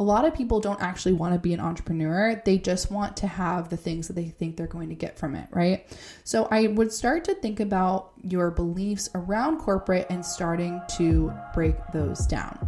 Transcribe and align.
a 0.00 0.02
lot 0.02 0.24
of 0.24 0.34
people 0.34 0.60
don't 0.60 0.80
actually 0.80 1.12
want 1.12 1.34
to 1.34 1.38
be 1.38 1.52
an 1.52 1.60
entrepreneur. 1.60 2.40
They 2.46 2.56
just 2.56 2.90
want 2.90 3.18
to 3.18 3.26
have 3.26 3.68
the 3.68 3.76
things 3.76 4.08
that 4.08 4.14
they 4.14 4.30
think 4.30 4.56
they're 4.56 4.66
going 4.66 4.88
to 4.88 4.94
get 4.94 5.18
from 5.18 5.34
it, 5.34 5.46
right? 5.50 5.86
So 6.24 6.48
I 6.50 6.68
would 6.68 6.90
start 6.90 7.22
to 7.26 7.34
think 7.34 7.60
about 7.60 8.12
your 8.22 8.50
beliefs 8.50 9.10
around 9.14 9.58
corporate 9.58 10.06
and 10.08 10.24
starting 10.24 10.80
to 10.96 11.30
break 11.52 11.76
those 11.92 12.26
down. 12.26 12.66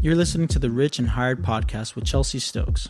You're 0.00 0.14
listening 0.14 0.46
to 0.48 0.60
the 0.60 0.70
Rich 0.70 1.00
and 1.00 1.08
Hired 1.08 1.42
podcast 1.42 1.96
with 1.96 2.04
Chelsea 2.04 2.38
Stokes. 2.38 2.88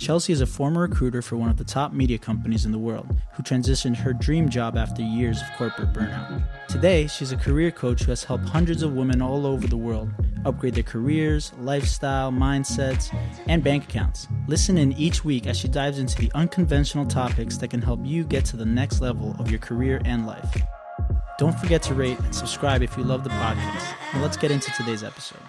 Chelsea 0.00 0.32
is 0.32 0.40
a 0.40 0.46
former 0.46 0.80
recruiter 0.80 1.20
for 1.20 1.36
one 1.36 1.50
of 1.50 1.58
the 1.58 1.64
top 1.64 1.92
media 1.92 2.16
companies 2.16 2.64
in 2.64 2.72
the 2.72 2.78
world 2.78 3.06
who 3.34 3.42
transitioned 3.42 3.94
her 3.94 4.14
dream 4.14 4.48
job 4.48 4.78
after 4.78 5.02
years 5.02 5.42
of 5.42 5.46
corporate 5.58 5.92
burnout. 5.92 6.42
Today, 6.68 7.06
she's 7.06 7.32
a 7.32 7.36
career 7.36 7.70
coach 7.70 8.04
who 8.04 8.10
has 8.10 8.24
helped 8.24 8.48
hundreds 8.48 8.82
of 8.82 8.94
women 8.94 9.20
all 9.20 9.44
over 9.44 9.66
the 9.66 9.76
world 9.76 10.08
upgrade 10.46 10.74
their 10.74 10.82
careers, 10.82 11.52
lifestyle, 11.58 12.32
mindsets, 12.32 13.14
and 13.46 13.62
bank 13.62 13.84
accounts. 13.84 14.26
Listen 14.48 14.78
in 14.78 14.94
each 14.94 15.22
week 15.22 15.46
as 15.46 15.58
she 15.58 15.68
dives 15.68 15.98
into 15.98 16.16
the 16.16 16.32
unconventional 16.34 17.04
topics 17.04 17.58
that 17.58 17.68
can 17.68 17.82
help 17.82 18.00
you 18.02 18.24
get 18.24 18.46
to 18.46 18.56
the 18.56 18.64
next 18.64 19.02
level 19.02 19.36
of 19.38 19.50
your 19.50 19.60
career 19.60 20.00
and 20.06 20.26
life. 20.26 20.62
Don't 21.38 21.58
forget 21.60 21.82
to 21.82 21.94
rate 21.94 22.18
and 22.20 22.34
subscribe 22.34 22.82
if 22.82 22.96
you 22.96 23.04
love 23.04 23.22
the 23.22 23.30
podcast. 23.30 23.94
Now 24.14 24.22
let's 24.22 24.38
get 24.38 24.50
into 24.50 24.72
today's 24.72 25.04
episode. 25.04 25.40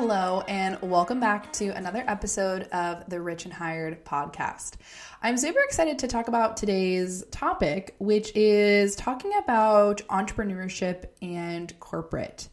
Hello, 0.00 0.42
and 0.48 0.80
welcome 0.80 1.20
back 1.20 1.52
to 1.52 1.68
another 1.76 2.02
episode 2.06 2.62
of 2.72 3.04
the 3.10 3.20
Rich 3.20 3.44
and 3.44 3.52
Hired 3.52 4.02
podcast. 4.02 4.76
I'm 5.22 5.36
super 5.36 5.60
excited 5.60 5.98
to 5.98 6.08
talk 6.08 6.26
about 6.26 6.56
today's 6.56 7.22
topic, 7.30 7.96
which 7.98 8.34
is 8.34 8.96
talking 8.96 9.30
about 9.36 10.00
entrepreneurship 10.08 11.04
and 11.20 11.78
corporate. 11.80 12.48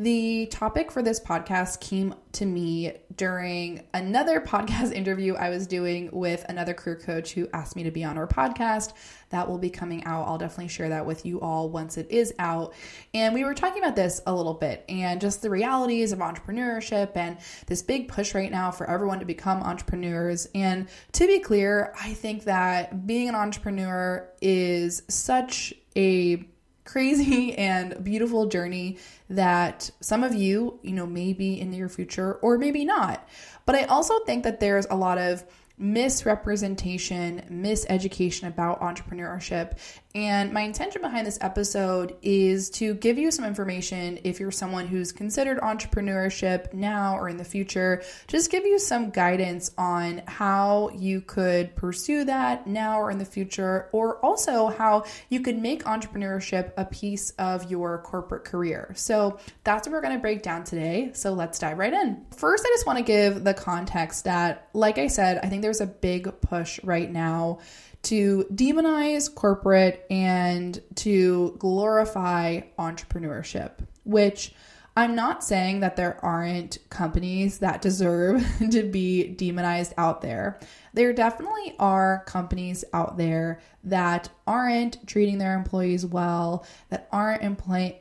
The 0.00 0.46
topic 0.46 0.90
for 0.90 1.02
this 1.02 1.20
podcast 1.20 1.80
came 1.80 2.14
to 2.32 2.46
me 2.46 2.94
during 3.18 3.86
another 3.92 4.40
podcast 4.46 4.94
interview 4.94 5.34
I 5.34 5.50
was 5.50 5.66
doing 5.66 6.08
with 6.10 6.42
another 6.48 6.72
career 6.72 6.96
coach 6.96 7.32
who 7.32 7.50
asked 7.52 7.76
me 7.76 7.82
to 7.82 7.90
be 7.90 8.02
on 8.02 8.16
our 8.16 8.26
podcast. 8.26 8.94
That 9.28 9.46
will 9.46 9.58
be 9.58 9.68
coming 9.68 10.02
out. 10.04 10.26
I'll 10.26 10.38
definitely 10.38 10.68
share 10.68 10.88
that 10.88 11.04
with 11.04 11.26
you 11.26 11.42
all 11.42 11.68
once 11.68 11.98
it 11.98 12.10
is 12.10 12.32
out. 12.38 12.72
And 13.12 13.34
we 13.34 13.44
were 13.44 13.52
talking 13.52 13.82
about 13.82 13.94
this 13.94 14.22
a 14.26 14.32
little 14.32 14.54
bit 14.54 14.86
and 14.88 15.20
just 15.20 15.42
the 15.42 15.50
realities 15.50 16.12
of 16.12 16.20
entrepreneurship 16.20 17.14
and 17.14 17.36
this 17.66 17.82
big 17.82 18.08
push 18.08 18.34
right 18.34 18.50
now 18.50 18.70
for 18.70 18.88
everyone 18.88 19.20
to 19.20 19.26
become 19.26 19.62
entrepreneurs. 19.62 20.48
And 20.54 20.88
to 21.12 21.26
be 21.26 21.40
clear, 21.40 21.92
I 22.00 22.14
think 22.14 22.44
that 22.44 23.06
being 23.06 23.28
an 23.28 23.34
entrepreneur 23.34 24.26
is 24.40 25.02
such 25.08 25.74
a 25.94 26.48
crazy 26.90 27.56
and 27.56 28.02
beautiful 28.02 28.46
journey 28.46 28.98
that 29.28 29.90
some 30.00 30.24
of 30.24 30.34
you, 30.34 30.80
you 30.82 30.92
know, 30.92 31.06
maybe 31.06 31.60
in 31.60 31.72
your 31.72 31.88
future 31.88 32.34
or 32.42 32.58
maybe 32.58 32.84
not. 32.84 33.28
But 33.64 33.76
I 33.76 33.84
also 33.84 34.18
think 34.24 34.42
that 34.42 34.58
there's 34.58 34.86
a 34.90 34.96
lot 34.96 35.16
of 35.16 35.44
misrepresentation, 35.80 37.42
miseducation 37.50 38.46
about 38.46 38.80
entrepreneurship. 38.80 39.78
And 40.12 40.52
my 40.52 40.62
intention 40.62 41.02
behind 41.02 41.24
this 41.26 41.38
episode 41.40 42.16
is 42.20 42.68
to 42.70 42.94
give 42.94 43.16
you 43.16 43.30
some 43.30 43.44
information 43.44 44.18
if 44.24 44.40
you're 44.40 44.50
someone 44.50 44.88
who's 44.88 45.12
considered 45.12 45.58
entrepreneurship 45.60 46.74
now 46.74 47.16
or 47.16 47.28
in 47.28 47.36
the 47.36 47.44
future, 47.44 48.02
just 48.26 48.50
give 48.50 48.64
you 48.66 48.78
some 48.80 49.10
guidance 49.10 49.70
on 49.78 50.22
how 50.26 50.90
you 50.96 51.20
could 51.20 51.76
pursue 51.76 52.24
that 52.24 52.66
now 52.66 53.00
or 53.00 53.10
in 53.12 53.18
the 53.18 53.24
future, 53.24 53.88
or 53.92 54.18
also 54.24 54.66
how 54.66 55.04
you 55.28 55.40
could 55.40 55.56
make 55.56 55.84
entrepreneurship 55.84 56.72
a 56.76 56.84
piece 56.84 57.30
of 57.38 57.70
your 57.70 57.98
corporate 57.98 58.44
career. 58.44 58.92
So 58.96 59.38
that's 59.62 59.86
what 59.86 59.92
we're 59.92 60.02
going 60.02 60.14
to 60.14 60.20
break 60.20 60.42
down 60.42 60.64
today. 60.64 61.10
So 61.14 61.32
let's 61.32 61.58
dive 61.60 61.78
right 61.78 61.92
in. 61.92 62.26
First, 62.36 62.64
I 62.66 62.68
just 62.74 62.84
want 62.84 62.98
to 62.98 63.04
give 63.04 63.44
the 63.44 63.54
context 63.54 64.24
that, 64.24 64.68
like 64.74 64.98
I 64.98 65.06
said, 65.06 65.38
I 65.44 65.48
think 65.48 65.62
there's 65.62 65.69
a 65.78 65.86
big 65.86 66.40
push 66.40 66.80
right 66.82 67.10
now 67.10 67.60
to 68.02 68.46
demonize 68.52 69.32
corporate 69.32 70.06
and 70.10 70.82
to 70.96 71.54
glorify 71.58 72.60
entrepreneurship, 72.78 73.72
which 74.04 74.54
I'm 74.96 75.14
not 75.14 75.44
saying 75.44 75.80
that 75.80 75.96
there 75.96 76.22
aren't 76.24 76.78
companies 76.90 77.58
that 77.58 77.80
deserve 77.80 78.44
to 78.70 78.82
be 78.82 79.28
demonized 79.28 79.94
out 79.96 80.20
there. 80.20 80.58
There 80.92 81.12
definitely 81.12 81.76
are 81.78 82.24
companies 82.26 82.84
out 82.92 83.16
there 83.16 83.60
that 83.84 84.28
aren't 84.46 85.06
treating 85.06 85.38
their 85.38 85.54
employees 85.54 86.04
well, 86.04 86.66
that 86.88 87.08
aren't 87.12 87.42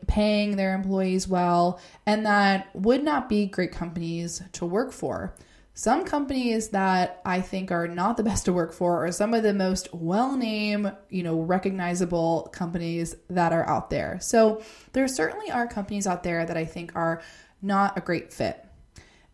paying 0.08 0.56
their 0.56 0.74
employees 0.74 1.28
well, 1.28 1.80
and 2.06 2.26
that 2.26 2.76
would 2.76 3.04
not 3.04 3.30
be 3.30 3.46
great 3.46 3.72
companies 3.72 4.42
to 4.54 4.66
work 4.66 4.92
for. 4.92 5.36
Some 5.80 6.04
companies 6.04 6.72
that 6.72 7.22
I 7.24 7.40
think 7.40 7.72
are 7.72 7.88
not 7.88 8.18
the 8.18 8.24
best 8.24 8.44
to 8.44 8.52
work 8.52 8.74
for 8.74 9.06
are 9.06 9.14
some 9.14 9.34
of 9.34 9.44
the 9.44 9.54
most 9.54 9.88
well-named, 9.94 10.94
you 11.08 11.24
know, 11.24 11.40
recognizable 11.40 12.50
companies 12.52 13.16
that 13.30 13.54
are 13.54 13.66
out 13.66 13.90
there. 13.90 14.20
So 14.20 14.62
there 14.92 15.08
certainly 15.08 15.50
are 15.52 15.68
companies 15.68 16.06
out 16.06 16.24
there 16.24 16.46
that 16.46 16.58
I 16.58 16.66
think 16.66 16.98
are 16.98 17.22
not 17.62 17.98
a 17.98 18.02
great 18.02 18.34
fit. 18.34 18.62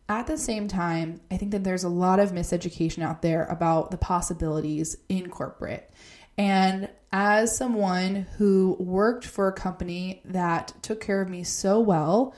At 0.08 0.28
the 0.28 0.38
same 0.38 0.68
time, 0.68 1.20
I 1.32 1.38
think 1.38 1.50
that 1.50 1.64
there's 1.64 1.84
a 1.84 1.90
lot 1.90 2.20
of 2.20 2.32
miseducation 2.32 3.02
out 3.02 3.24
there 3.24 3.46
about 3.46 3.90
the 3.90 3.98
possibilities 3.98 4.98
in 5.10 5.32
corporate. 5.32 5.90
And 6.38 6.90
as 7.12 7.58
someone 7.58 8.28
who 8.38 8.78
worked 8.80 9.26
for 9.26 9.48
a 9.48 9.52
company 9.52 10.22
that 10.26 10.74
took 10.84 11.02
care 11.02 11.24
of 11.24 11.30
me 11.30 11.44
so 11.44 11.80
well, 11.80 12.36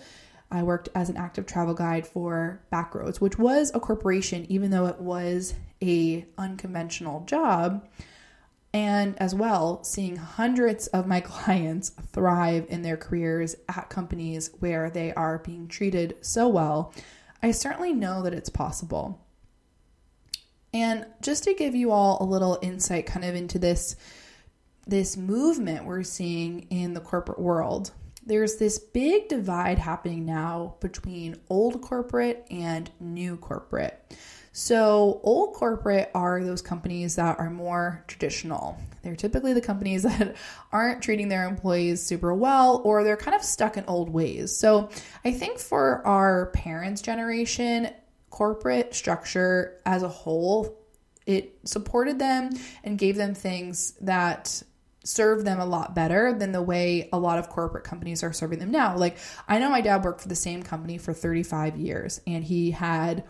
I 0.50 0.64
worked 0.64 0.90
as 0.96 1.10
an 1.10 1.18
active 1.18 1.46
travel 1.46 1.74
guide 1.74 2.08
for 2.08 2.62
Backroads, 2.72 3.18
which 3.18 3.38
was 3.38 3.72
a 3.74 3.80
corporation, 3.80 4.46
even 4.50 4.72
though 4.72 4.86
it 4.86 5.00
was 5.00 5.54
a 5.82 6.26
unconventional 6.38 7.26
job. 7.26 7.88
And 8.74 9.20
as 9.22 9.34
well, 9.34 9.84
seeing 9.84 10.16
hundreds 10.16 10.88
of 10.88 11.08
my 11.08 11.20
clients 11.22 11.90
thrive 12.12 12.66
in 12.70 12.82
their 12.82 12.98
careers 12.98 13.56
at 13.68 13.90
companies 13.90 14.52
where 14.60 14.90
they 14.90 15.14
are 15.14 15.40
being 15.40 15.68
treated 15.68 16.16
so 16.22 16.48
well, 16.48 16.94
I 17.42 17.52
certainly 17.52 17.94
know 17.94 18.22
that 18.24 18.34
it's 18.34 18.50
possible. 18.50 19.26
And 20.74 21.06
just 21.22 21.44
to 21.46 21.54
give 21.54 21.76
you 21.76 21.92
all 21.92 22.18
a 22.22 22.26
little 22.26 22.60
insight 22.62 23.06
kind 23.06 23.26
of 23.26 23.36
into 23.36 23.60
this 23.60 23.96
this 24.86 25.18
movement 25.18 25.84
we're 25.84 26.04
seeing 26.04 26.62
in 26.70 26.94
the 26.94 27.02
corporate 27.02 27.40
world 27.40 27.92
there's 28.28 28.58
this 28.58 28.78
big 28.78 29.30
divide 29.30 29.80
happening 29.80 30.26
now 30.26 30.76
between 30.82 31.40
old 31.50 31.82
corporate 31.82 32.46
and 32.52 32.92
new 33.00 33.38
corporate. 33.38 34.16
So, 34.52 35.22
old 35.24 35.54
corporate 35.54 36.10
are 36.16 36.44
those 36.44 36.64
companies 36.64 37.16
that 37.16 37.40
are 37.40 37.50
more 37.50 38.04
traditional. 38.08 38.78
They're 39.04 39.16
typically 39.16 39.54
the 39.54 39.62
companies 39.62 40.04
that 40.04 40.36
aren't 40.72 41.04
treating 41.04 41.30
their 41.30 41.48
employees 41.48 42.04
super 42.04 42.34
well 42.34 42.82
or 42.84 43.04
they're 43.04 43.18
kind 43.18 43.36
of 43.36 43.44
stuck 43.44 43.78
in 43.78 43.86
old 43.88 44.10
ways. 44.10 44.56
So, 44.58 44.90
I 45.24 45.32
think 45.32 45.60
for 45.60 46.06
our 46.06 46.48
parents' 46.48 47.02
generation, 47.02 47.92
corporate 48.30 48.94
structure 48.94 49.80
as 49.86 50.04
a 50.04 50.10
whole, 50.10 50.76
it 51.28 51.60
supported 51.64 52.20
them 52.20 52.50
and 52.84 52.98
gave 52.98 53.16
them 53.16 53.36
things 53.36 53.92
that 54.02 54.64
serve 55.08 55.46
them 55.46 55.60
a 55.60 55.66
lot 55.66 55.96
better 55.96 56.34
than 56.34 56.52
the 56.52 56.62
way 56.62 57.10
a 57.14 57.18
lot 57.20 57.40
of 57.40 57.50
corporate 57.50 57.84
companies 57.84 58.24
are 58.24 58.34
serving 58.34 58.60
them 58.60 58.72
now. 58.72 58.96
Like, 58.96 59.18
I 59.48 59.60
know 59.60 59.70
my 59.70 59.82
dad 59.82 60.04
worked 60.04 60.22
for 60.22 60.28
the 60.28 60.36
same 60.36 60.62
company 60.62 60.98
for 60.98 61.14
35 61.14 61.78
years 61.78 62.20
and 62.28 62.44
he 62.44 62.72
had 62.72 63.24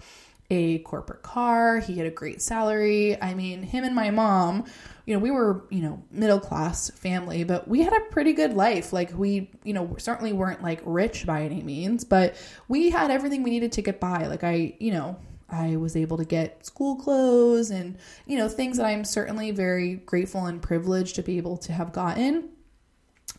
a 0.50 0.80
corporate 0.80 1.24
car, 1.24 1.80
he 1.80 1.98
had 1.98 2.08
a 2.08 2.12
great 2.12 2.42
salary. 2.42 3.22
I 3.22 3.34
mean, 3.34 3.64
him 3.64 3.84
and 3.84 3.94
my 3.94 4.12
mom, 4.12 4.64
you 5.06 5.14
know, 5.14 5.20
we 5.20 5.30
were, 5.30 5.66
you 5.70 5.82
know, 5.82 6.02
middle 6.10 6.40
class 6.40 6.90
family, 6.92 7.44
but 7.44 7.68
we 7.68 7.82
had 7.82 7.94
a 7.94 8.00
pretty 8.12 8.34
good 8.34 8.54
life. 8.54 8.94
Like, 8.94 9.12
we, 9.14 9.52
you 9.64 9.74
know, 9.74 9.96
certainly 10.00 10.32
weren't 10.34 10.64
like 10.64 10.82
rich 10.86 11.26
by 11.26 11.44
any 11.44 11.62
means, 11.62 12.06
but 12.06 12.36
we 12.70 12.90
had 12.90 13.12
everything 13.12 13.44
we 13.44 13.50
needed 13.50 13.74
to 13.74 13.82
get 13.82 14.00
by. 14.00 14.28
Like, 14.28 14.44
I, 14.44 14.76
you 14.80 14.92
know, 14.92 15.18
I 15.50 15.78
was 15.78 15.96
able 15.96 16.18
to 16.18 16.26
get 16.26 16.66
school 16.66 16.96
clothes 16.98 17.70
and, 17.70 17.98
you 18.26 18.38
know, 18.38 18.50
things 18.50 18.78
that 18.78 18.86
I'm 18.86 19.06
certainly 19.06 19.52
very 19.52 19.96
grateful 19.96 20.46
and 20.46 20.62
privileged 20.62 21.16
to 21.16 21.24
be 21.24 21.38
able 21.38 21.58
to 21.58 21.72
have 21.72 21.94
gotten. 21.94 22.50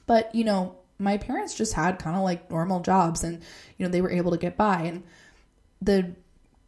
But, 0.06 0.34
you 0.34 0.44
know, 0.44 0.76
my 0.98 1.18
parents 1.18 1.54
just 1.54 1.74
had 1.74 1.98
kind 1.98 2.16
of 2.16 2.22
like 2.22 2.50
normal 2.50 2.80
jobs 2.80 3.24
and, 3.24 3.42
you 3.76 3.84
know, 3.84 3.90
they 3.90 4.00
were 4.00 4.10
able 4.10 4.30
to 4.30 4.38
get 4.38 4.56
by. 4.56 4.82
And 4.82 5.02
the 5.82 6.14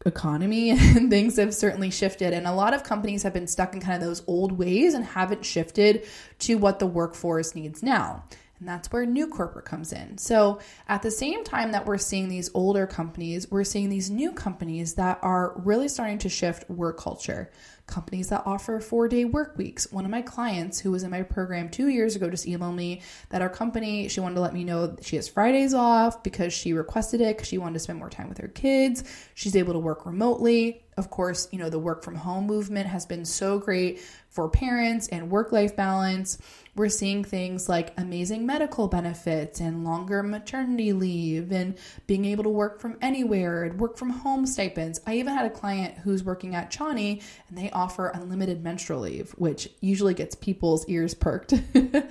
economy 0.06 0.70
and 0.96 1.10
things 1.10 1.37
have 1.37 1.54
certainly 1.54 1.90
shifted. 1.90 2.32
And 2.32 2.46
a 2.46 2.52
lot 2.52 2.75
of 2.75 2.84
companies 2.84 3.22
have 3.22 3.32
been 3.32 3.46
stuck 3.46 3.75
in 3.75 3.81
kind 3.81 4.02
of 4.02 4.06
those 4.06 4.22
old 4.26 4.52
ways 4.52 4.94
and 4.94 5.04
haven't 5.04 5.44
shifted 5.44 6.06
to 6.40 6.56
what 6.56 6.78
the 6.78 6.87
workforce 6.87 7.54
needs 7.54 7.82
now. 7.82 8.25
And 8.61 8.69
that's 8.69 8.93
where 8.93 9.07
new 9.07 9.27
corporate 9.27 9.65
comes 9.65 9.91
in. 9.93 10.19
So, 10.19 10.61
at 10.87 11.01
the 11.01 11.11
same 11.11 11.45
time 11.45 11.73
that 11.73 11.87
we're 11.87 11.97
seeing 11.99 12.29
these 12.29 12.51
older 12.53 12.87
companies, 12.87 13.51
we're 13.51 13.65
seeing 13.65 13.89
these 13.89 14.11
new 14.11 14.33
companies 14.33 14.95
that 14.95 15.19
are 15.23 15.55
really 15.57 15.89
starting 15.89 16.19
to 16.19 16.29
shift 16.29 16.69
work 16.69 16.99
culture. 16.99 17.51
companies 17.87 18.29
that 18.29 18.43
offer 18.47 18.79
four 18.81 19.09
day 19.09 19.25
work 19.25 19.57
weeks. 19.59 19.91
One 19.91 20.05
of 20.05 20.11
my 20.11 20.23
clients 20.23 20.79
who 20.79 20.93
was 20.93 21.03
in 21.03 21.11
my 21.11 21.23
program 21.23 21.69
two 21.69 21.89
years 21.89 22.15
ago 22.17 22.31
just 22.31 22.47
emailed 22.47 22.77
me 22.77 23.03
that 23.31 23.43
our 23.43 23.49
company, 23.49 24.09
she 24.09 24.21
wanted 24.21 24.37
to 24.37 24.41
let 24.41 24.55
me 24.55 24.62
know 24.62 24.97
she 25.03 25.17
has 25.17 25.29
Fridays 25.29 25.75
off 25.75 26.23
because 26.23 26.53
she 26.53 26.73
requested 26.73 27.21
it 27.21 27.37
because 27.37 27.49
she 27.49 27.59
wanted 27.59 27.75
to 27.75 27.81
spend 27.81 27.99
more 27.99 28.11
time 28.11 28.29
with 28.29 28.39
her 28.39 28.49
kids. 28.49 29.03
She's 29.35 29.57
able 29.57 29.73
to 29.73 29.79
work 29.81 30.07
remotely. 30.07 30.85
Of 30.96 31.10
course, 31.10 31.48
you 31.50 31.58
know, 31.58 31.70
the 31.70 31.78
work 31.78 32.02
from 32.02 32.16
home 32.16 32.46
movement 32.46 32.87
has 32.87 33.06
been 33.06 33.25
so 33.25 33.58
great 33.58 34.00
for 34.28 34.48
parents 34.48 35.08
and 35.08 35.31
work 35.31 35.52
life 35.52 35.75
balance. 35.75 36.38
We're 36.76 36.88
seeing 36.88 37.25
things 37.25 37.69
like 37.69 37.92
amazing 37.96 38.46
medical 38.46 38.87
benefits 38.87 39.60
and 39.60 39.84
longer 39.84 40.22
maternity 40.22 40.92
leave 40.92 41.52
and 41.52 41.76
being 42.06 42.25
able 42.25 42.44
to 42.44 42.50
work 42.50 42.81
from 42.81 42.96
anywhere 43.00 43.64
and 43.64 43.81
work 43.81 43.96
from 43.96 44.10
home 44.10 44.46
stipends. 44.46 45.00
I 45.06 45.16
even 45.16 45.34
had 45.34 45.46
a 45.46 45.50
client 45.50 45.94
who's 45.98 46.22
working 46.22 46.54
at 46.54 46.70
Chani 46.70 47.22
and 47.48 47.58
they 47.58 47.70
offer 47.70 48.08
unlimited 48.08 48.62
menstrual 48.62 49.00
leave, 49.00 49.31
which 49.32 49.69
usually 49.81 50.14
gets 50.14 50.34
people's 50.34 50.87
ears 50.87 51.14
perked. 51.14 51.54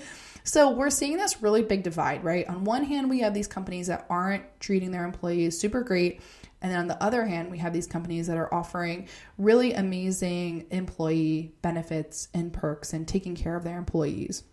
So 0.49 0.71
we're 0.71 0.89
seeing 0.89 1.17
this 1.17 1.43
really 1.43 1.61
big 1.61 1.83
divide, 1.83 2.23
right? 2.23 2.47
On 2.47 2.63
one 2.63 2.83
hand, 2.83 3.07
we 3.07 3.19
have 3.19 3.35
these 3.35 3.47
companies 3.47 3.85
that 3.85 4.07
aren't 4.09 4.43
treating 4.59 4.89
their 4.89 5.05
employees 5.05 5.59
super 5.59 5.83
great. 5.83 6.21
And 6.61 6.71
then 6.71 6.79
on 6.79 6.87
the 6.87 7.01
other 7.01 7.25
hand, 7.25 7.51
we 7.51 7.59
have 7.59 7.73
these 7.73 7.87
companies 7.87 8.27
that 8.27 8.37
are 8.37 8.53
offering 8.53 9.07
really 9.37 9.73
amazing 9.73 10.67
employee 10.71 11.53
benefits 11.61 12.27
and 12.33 12.51
perks 12.51 12.93
and 12.93 13.07
taking 13.07 13.35
care 13.35 13.55
of 13.55 13.63
their 13.63 13.77
employees. 13.77 14.43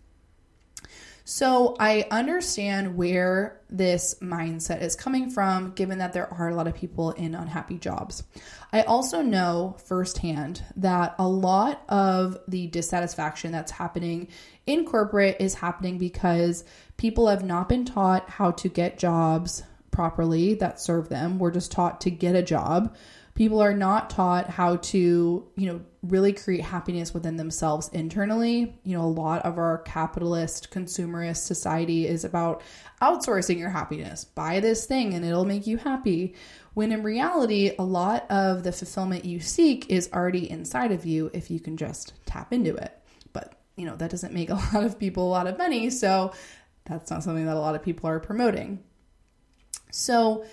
So 1.29 1.75
I 1.77 2.07
understand 2.09 2.95
where 2.95 3.59
this 3.69 4.15
mindset 4.21 4.81
is 4.81 4.95
coming 4.95 5.29
from, 5.29 5.71
given 5.71 5.97
that 5.97 6.13
there 6.13 6.33
are 6.33 6.47
a 6.47 6.55
lot 6.55 6.67
of 6.67 6.75
people 6.75 7.11
in 7.11 7.35
unhappy 7.35 7.77
jobs. 7.77 8.23
I 8.71 8.83
also 8.83 9.21
know 9.21 9.75
firsthand 9.87 10.63
that 10.77 11.15
a 11.19 11.27
lot 11.27 11.83
of 11.89 12.37
the 12.47 12.67
dissatisfaction 12.67 13.51
that's 13.51 13.73
happening 13.73 14.29
in 14.65 14.85
corporate 14.85 15.35
is 15.41 15.55
happening 15.55 15.97
because 15.97 16.63
people 16.95 17.27
have 17.27 17.43
not 17.43 17.67
been 17.67 17.83
taught 17.83 18.29
how 18.29 18.51
to 18.51 18.69
get 18.69 18.97
jobs 18.97 19.63
properly 19.97 20.53
that 20.53 20.79
serve 20.79 21.09
them. 21.09 21.39
We're 21.39 21.49
just 21.49 21.71
taught 21.71 22.01
to 22.01 22.11
get 22.11 22.35
a 22.35 22.43
job. 22.43 22.95
People 23.33 23.59
are 23.59 23.73
not 23.73 24.11
taught 24.11 24.47
how 24.47 24.75
to, 24.75 25.47
you 25.55 25.67
know, 25.67 25.81
really 26.03 26.33
create 26.33 26.61
happiness 26.61 27.15
within 27.15 27.35
themselves 27.35 27.89
internally. 27.89 28.79
You 28.83 28.95
know, 28.95 29.03
a 29.03 29.09
lot 29.09 29.41
of 29.43 29.57
our 29.57 29.79
capitalist, 29.79 30.69
consumerist 30.69 31.47
society 31.47 32.05
is 32.05 32.23
about 32.23 32.61
outsourcing 33.01 33.57
your 33.57 33.71
happiness. 33.71 34.23
Buy 34.23 34.59
this 34.59 34.85
thing 34.85 35.15
and 35.15 35.25
it'll 35.25 35.45
make 35.45 35.65
you 35.65 35.77
happy. 35.77 36.35
When 36.75 36.91
in 36.91 37.01
reality, 37.01 37.71
a 37.79 37.83
lot 37.83 38.29
of 38.29 38.61
the 38.61 38.71
fulfillment 38.71 39.25
you 39.25 39.39
seek 39.39 39.89
is 39.89 40.11
already 40.13 40.47
inside 40.47 40.91
of 40.91 41.07
you 41.07 41.31
if 41.33 41.49
you 41.49 41.59
can 41.59 41.75
just 41.75 42.13
tap 42.27 42.53
into 42.53 42.75
it. 42.75 42.95
But, 43.33 43.55
you 43.75 43.87
know, 43.87 43.95
that 43.95 44.11
doesn't 44.11 44.31
make 44.31 44.51
a 44.51 44.61
lot 44.73 44.83
of 44.83 44.99
people 44.99 45.27
a 45.27 45.33
lot 45.33 45.47
of 45.47 45.57
money. 45.57 45.89
So 45.89 46.33
that's 46.85 47.09
not 47.09 47.23
something 47.23 47.47
that 47.47 47.57
a 47.57 47.59
lot 47.59 47.73
of 47.73 47.81
people 47.81 48.07
are 48.07 48.19
promoting. 48.19 48.83
So, 49.97 50.45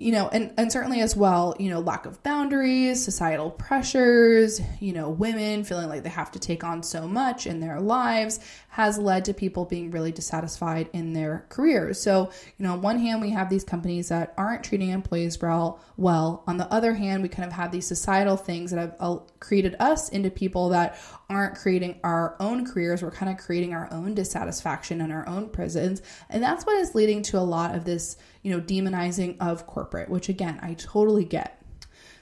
you 0.00 0.12
know, 0.12 0.28
and, 0.28 0.54
and 0.56 0.70
certainly 0.70 1.00
as 1.00 1.16
well, 1.16 1.56
you 1.58 1.70
know, 1.70 1.80
lack 1.80 2.06
of 2.06 2.22
boundaries, 2.22 3.02
societal 3.02 3.50
pressures, 3.50 4.60
you 4.78 4.92
know, 4.92 5.10
women 5.10 5.64
feeling 5.64 5.88
like 5.88 6.04
they 6.04 6.08
have 6.08 6.30
to 6.30 6.38
take 6.38 6.62
on 6.62 6.84
so 6.84 7.08
much 7.08 7.48
in 7.48 7.58
their 7.58 7.80
lives 7.80 8.38
has 8.68 8.96
led 8.96 9.24
to 9.24 9.34
people 9.34 9.64
being 9.64 9.90
really 9.90 10.12
dissatisfied 10.12 10.88
in 10.92 11.14
their 11.14 11.44
careers. 11.48 12.00
So, 12.00 12.30
you 12.58 12.62
know, 12.64 12.74
on 12.74 12.82
one 12.82 13.00
hand, 13.00 13.20
we 13.20 13.30
have 13.30 13.50
these 13.50 13.64
companies 13.64 14.10
that 14.10 14.34
aren't 14.36 14.62
treating 14.62 14.90
employees 14.90 15.42
well. 15.42 15.80
Well, 15.96 16.44
on 16.46 16.58
the 16.58 16.72
other 16.72 16.94
hand, 16.94 17.24
we 17.24 17.28
kind 17.28 17.46
of 17.46 17.52
have 17.54 17.72
these 17.72 17.88
societal 17.88 18.36
things 18.36 18.70
that 18.70 18.78
have 18.78 18.94
uh, 19.00 19.16
created 19.40 19.74
us 19.80 20.10
into 20.10 20.30
people 20.30 20.68
that 20.68 20.96
aren't 21.30 21.56
creating 21.56 22.00
our 22.04 22.36
own 22.40 22.66
careers. 22.66 23.02
We're 23.02 23.10
kind 23.10 23.30
of 23.30 23.44
creating 23.44 23.74
our 23.74 23.88
own 23.92 24.14
dissatisfaction 24.14 25.00
and 25.00 25.12
our 25.12 25.28
own 25.28 25.50
prisons. 25.50 26.00
And 26.30 26.42
that's 26.42 26.64
what 26.64 26.78
is 26.78 26.94
leading 26.94 27.22
to 27.24 27.38
a 27.38 27.40
lot 27.40 27.74
of 27.74 27.84
this, 27.84 28.16
you 28.42 28.50
know, 28.50 28.60
demonizing 28.60 29.36
of 29.40 29.66
corporate, 29.66 30.08
which 30.08 30.28
again, 30.28 30.58
I 30.62 30.74
totally 30.74 31.24
get. 31.24 31.58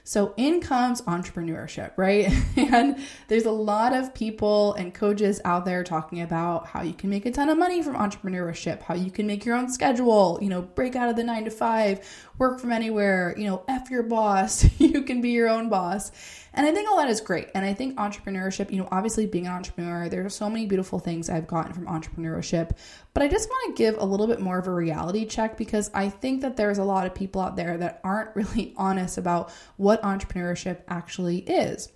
So 0.07 0.33
in 0.37 0.61
comes 0.61 1.01
entrepreneurship, 1.01 1.91
right? 1.97 2.31
and 2.55 2.97
there's 3.27 3.43
a 3.43 3.51
lot 3.51 3.91
of 3.91 4.13
people 4.13 4.73
and 4.75 4.93
coaches 4.93 5.41
out 5.43 5.65
there 5.65 5.83
talking 5.83 6.21
about 6.21 6.65
how 6.65 6.81
you 6.81 6.93
can 6.93 7.09
make 7.09 7.25
a 7.25 7.31
ton 7.31 7.49
of 7.49 7.57
money 7.57 7.83
from 7.83 7.95
entrepreneurship, 7.95 8.81
how 8.81 8.95
you 8.95 9.11
can 9.11 9.27
make 9.27 9.43
your 9.43 9.57
own 9.57 9.69
schedule, 9.69 10.39
you 10.41 10.47
know, 10.47 10.61
break 10.61 10.95
out 10.95 11.09
of 11.09 11.17
the 11.17 11.25
nine 11.25 11.43
to 11.43 11.51
five, 11.51 12.07
work 12.37 12.61
from 12.61 12.71
anywhere, 12.71 13.35
you 13.37 13.47
know, 13.47 13.63
F 13.67 13.91
your 13.91 14.03
boss, 14.03 14.65
you 14.79 15.01
can 15.01 15.19
be 15.19 15.31
your 15.31 15.49
own 15.49 15.67
boss. 15.67 16.13
And 16.57 16.65
I 16.65 16.71
think 16.71 16.89
all 16.89 16.97
that 16.97 17.07
is 17.07 17.21
great. 17.21 17.49
And 17.53 17.63
I 17.63 17.75
think 17.75 17.97
entrepreneurship, 17.97 18.71
you 18.71 18.79
know, 18.79 18.87
obviously 18.91 19.27
being 19.27 19.45
an 19.45 19.53
entrepreneur, 19.53 20.09
there 20.09 20.25
are 20.25 20.29
so 20.29 20.49
many 20.49 20.65
beautiful 20.65 20.97
things 20.97 21.29
I've 21.29 21.45
gotten 21.45 21.71
from 21.71 21.85
entrepreneurship. 21.85 22.71
But 23.13 23.21
I 23.21 23.27
just 23.27 23.47
want 23.47 23.77
to 23.77 23.83
give 23.83 23.95
a 23.99 24.03
little 24.03 24.25
bit 24.25 24.39
more 24.39 24.57
of 24.57 24.65
a 24.65 24.73
reality 24.73 25.27
check 25.27 25.55
because 25.55 25.91
I 25.93 26.09
think 26.09 26.41
that 26.41 26.57
there's 26.57 26.79
a 26.79 26.83
lot 26.83 27.05
of 27.05 27.13
people 27.13 27.41
out 27.41 27.57
there 27.57 27.77
that 27.77 28.01
aren't 28.03 28.35
really 28.35 28.73
honest 28.75 29.19
about 29.19 29.51
what 29.77 30.01
entrepreneurship 30.01 30.81
actually 30.87 31.37
is. 31.37 31.89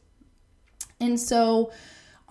And 0.99 1.19
so, 1.19 1.71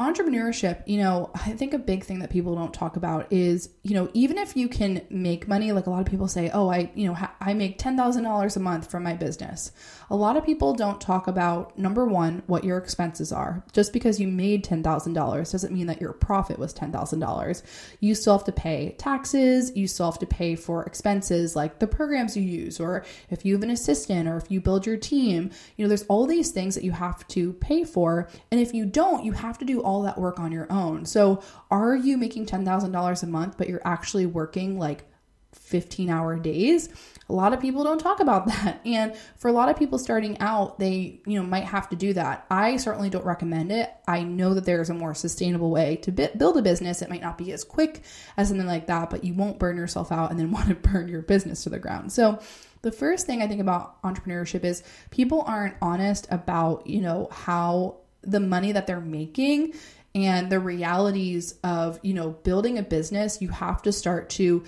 entrepreneurship, 0.00 0.82
you 0.86 0.98
know, 0.98 1.30
I 1.34 1.52
think 1.52 1.74
a 1.74 1.78
big 1.78 2.04
thing 2.04 2.20
that 2.20 2.30
people 2.30 2.54
don't 2.54 2.72
talk 2.72 2.96
about 2.96 3.32
is, 3.32 3.68
you 3.82 3.94
know, 3.94 4.08
even 4.14 4.38
if 4.38 4.56
you 4.56 4.68
can 4.68 5.02
make 5.10 5.46
money, 5.46 5.72
like 5.72 5.86
a 5.86 5.90
lot 5.90 6.00
of 6.00 6.06
people 6.06 6.28
say, 6.28 6.50
oh, 6.52 6.70
I, 6.70 6.90
you 6.94 7.06
know, 7.06 7.14
ha- 7.14 7.34
I 7.40 7.54
make 7.54 7.78
$10,000 7.78 8.56
a 8.56 8.60
month 8.60 8.90
from 8.90 9.02
my 9.02 9.14
business. 9.14 9.72
A 10.08 10.16
lot 10.16 10.36
of 10.36 10.44
people 10.44 10.74
don't 10.74 11.00
talk 11.00 11.26
about 11.26 11.78
number 11.78 12.06
one, 12.06 12.42
what 12.46 12.64
your 12.64 12.78
expenses 12.78 13.32
are. 13.32 13.64
Just 13.72 13.92
because 13.92 14.18
you 14.18 14.28
made 14.28 14.64
$10,000 14.64 15.52
doesn't 15.52 15.72
mean 15.74 15.86
that 15.88 16.00
your 16.00 16.12
profit 16.12 16.58
was 16.58 16.72
$10,000. 16.72 17.62
You 18.00 18.14
still 18.14 18.38
have 18.38 18.46
to 18.46 18.52
pay 18.52 18.94
taxes, 18.98 19.72
you 19.76 19.86
still 19.86 20.10
have 20.10 20.20
to 20.20 20.26
pay 20.26 20.56
for 20.56 20.84
expenses 20.84 21.56
like 21.56 21.78
the 21.78 21.86
programs 21.86 22.36
you 22.36 22.42
use, 22.42 22.78
or 22.78 23.04
if 23.28 23.44
you 23.44 23.54
have 23.54 23.62
an 23.62 23.70
assistant, 23.70 24.28
or 24.28 24.36
if 24.36 24.50
you 24.50 24.60
build 24.60 24.86
your 24.86 24.96
team. 24.96 25.50
You 25.76 25.84
know, 25.84 25.88
there's 25.88 26.04
all 26.04 26.26
these 26.26 26.52
things 26.52 26.74
that 26.76 26.84
you 26.84 26.92
have 26.92 27.26
to 27.28 27.52
pay 27.54 27.84
for. 27.84 28.28
And 28.50 28.60
if 28.60 28.72
you 28.72 28.86
don't, 28.86 29.24
you 29.24 29.32
have 29.32 29.58
to 29.58 29.64
do 29.64 29.80
all 29.80 29.89
that 30.02 30.18
work 30.18 30.38
on 30.38 30.52
your 30.52 30.70
own. 30.70 31.04
So, 31.04 31.42
are 31.70 31.94
you 31.96 32.16
making 32.16 32.46
$10,000 32.46 33.22
a 33.22 33.26
month, 33.26 33.58
but 33.58 33.68
you're 33.68 33.82
actually 33.84 34.26
working 34.26 34.78
like 34.78 35.04
15 35.52 36.08
hour 36.10 36.38
days? 36.38 36.88
A 37.28 37.32
lot 37.32 37.52
of 37.52 37.60
people 37.60 37.84
don't 37.84 37.98
talk 38.00 38.20
about 38.20 38.46
that. 38.48 38.80
And 38.84 39.14
for 39.36 39.48
a 39.48 39.52
lot 39.52 39.68
of 39.68 39.76
people 39.76 39.98
starting 39.98 40.38
out, 40.38 40.78
they, 40.78 41.20
you 41.26 41.40
know, 41.40 41.46
might 41.46 41.64
have 41.64 41.88
to 41.90 41.96
do 41.96 42.12
that. 42.14 42.46
I 42.50 42.76
certainly 42.76 43.10
don't 43.10 43.24
recommend 43.24 43.72
it. 43.72 43.90
I 44.06 44.22
know 44.22 44.54
that 44.54 44.64
there's 44.64 44.90
a 44.90 44.94
more 44.94 45.14
sustainable 45.14 45.70
way 45.70 45.96
to 45.96 46.12
build 46.12 46.56
a 46.56 46.62
business. 46.62 47.02
It 47.02 47.10
might 47.10 47.22
not 47.22 47.38
be 47.38 47.52
as 47.52 47.64
quick 47.64 48.02
as 48.36 48.48
something 48.48 48.66
like 48.66 48.86
that, 48.86 49.10
but 49.10 49.24
you 49.24 49.34
won't 49.34 49.58
burn 49.58 49.76
yourself 49.76 50.12
out 50.12 50.30
and 50.30 50.38
then 50.38 50.50
want 50.52 50.68
to 50.68 50.74
burn 50.74 51.08
your 51.08 51.22
business 51.22 51.64
to 51.64 51.70
the 51.70 51.78
ground. 51.78 52.12
So, 52.12 52.40
the 52.82 52.92
first 52.92 53.26
thing 53.26 53.42
I 53.42 53.46
think 53.46 53.60
about 53.60 54.02
entrepreneurship 54.02 54.64
is 54.64 54.82
people 55.10 55.42
aren't 55.46 55.76
honest 55.82 56.26
about, 56.30 56.86
you 56.86 57.02
know, 57.02 57.28
how 57.30 57.99
the 58.22 58.40
money 58.40 58.72
that 58.72 58.86
they're 58.86 59.00
making 59.00 59.74
and 60.14 60.50
the 60.50 60.58
realities 60.58 61.54
of 61.62 61.98
you 62.02 62.14
know 62.14 62.30
building 62.30 62.78
a 62.78 62.82
business 62.82 63.40
you 63.40 63.48
have 63.48 63.80
to 63.82 63.92
start 63.92 64.28
to 64.28 64.64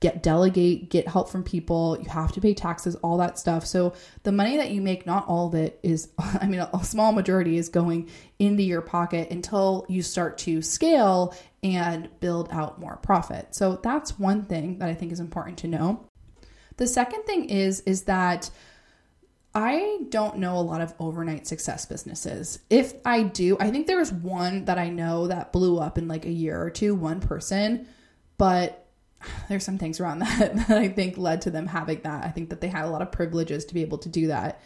get 0.00 0.22
delegate 0.22 0.90
get 0.90 1.08
help 1.08 1.28
from 1.30 1.42
people. 1.42 1.98
You 2.00 2.08
have 2.10 2.32
to 2.32 2.40
pay 2.40 2.54
taxes 2.54 2.96
all 2.96 3.16
that 3.18 3.38
stuff. 3.38 3.66
So 3.66 3.94
the 4.24 4.32
money 4.32 4.58
that 4.58 4.70
you 4.70 4.80
make 4.82 5.06
not 5.06 5.26
all 5.26 5.48
of 5.48 5.54
it 5.54 5.80
is 5.82 6.08
i 6.18 6.46
mean 6.46 6.60
a 6.60 6.84
small 6.84 7.12
majority 7.12 7.56
is 7.56 7.68
going 7.68 8.08
into 8.38 8.62
your 8.62 8.82
pocket 8.82 9.30
until 9.30 9.86
you 9.88 10.02
start 10.02 10.38
to 10.38 10.62
scale 10.62 11.34
and 11.62 12.08
build 12.20 12.48
out 12.50 12.78
more 12.78 12.96
profit. 12.96 13.54
So 13.54 13.80
that's 13.82 14.18
one 14.18 14.44
thing 14.44 14.78
that 14.78 14.88
i 14.88 14.94
think 14.94 15.12
is 15.12 15.20
important 15.20 15.58
to 15.58 15.68
know. 15.68 16.06
The 16.76 16.86
second 16.86 17.24
thing 17.24 17.48
is 17.48 17.80
is 17.80 18.02
that 18.02 18.50
I 19.56 20.00
don't 20.10 20.36
know 20.36 20.58
a 20.58 20.60
lot 20.60 20.82
of 20.82 20.92
overnight 21.00 21.46
success 21.46 21.86
businesses. 21.86 22.58
If 22.68 22.92
I 23.06 23.22
do, 23.22 23.56
I 23.58 23.70
think 23.70 23.86
there 23.86 23.96
was 23.96 24.12
one 24.12 24.66
that 24.66 24.78
I 24.78 24.90
know 24.90 25.28
that 25.28 25.50
blew 25.50 25.78
up 25.78 25.96
in 25.96 26.08
like 26.08 26.26
a 26.26 26.30
year 26.30 26.60
or 26.60 26.68
two, 26.68 26.94
one 26.94 27.20
person, 27.20 27.88
but 28.36 28.86
there's 29.48 29.64
some 29.64 29.78
things 29.78 29.98
around 29.98 30.18
that 30.20 30.54
that 30.68 30.70
I 30.70 30.88
think 30.88 31.16
led 31.16 31.40
to 31.42 31.50
them 31.50 31.66
having 31.66 32.02
that. 32.02 32.22
I 32.22 32.28
think 32.28 32.50
that 32.50 32.60
they 32.60 32.68
had 32.68 32.84
a 32.84 32.90
lot 32.90 33.00
of 33.00 33.10
privileges 33.10 33.64
to 33.64 33.74
be 33.74 33.80
able 33.80 33.96
to 33.98 34.10
do 34.10 34.26
that. 34.26 34.60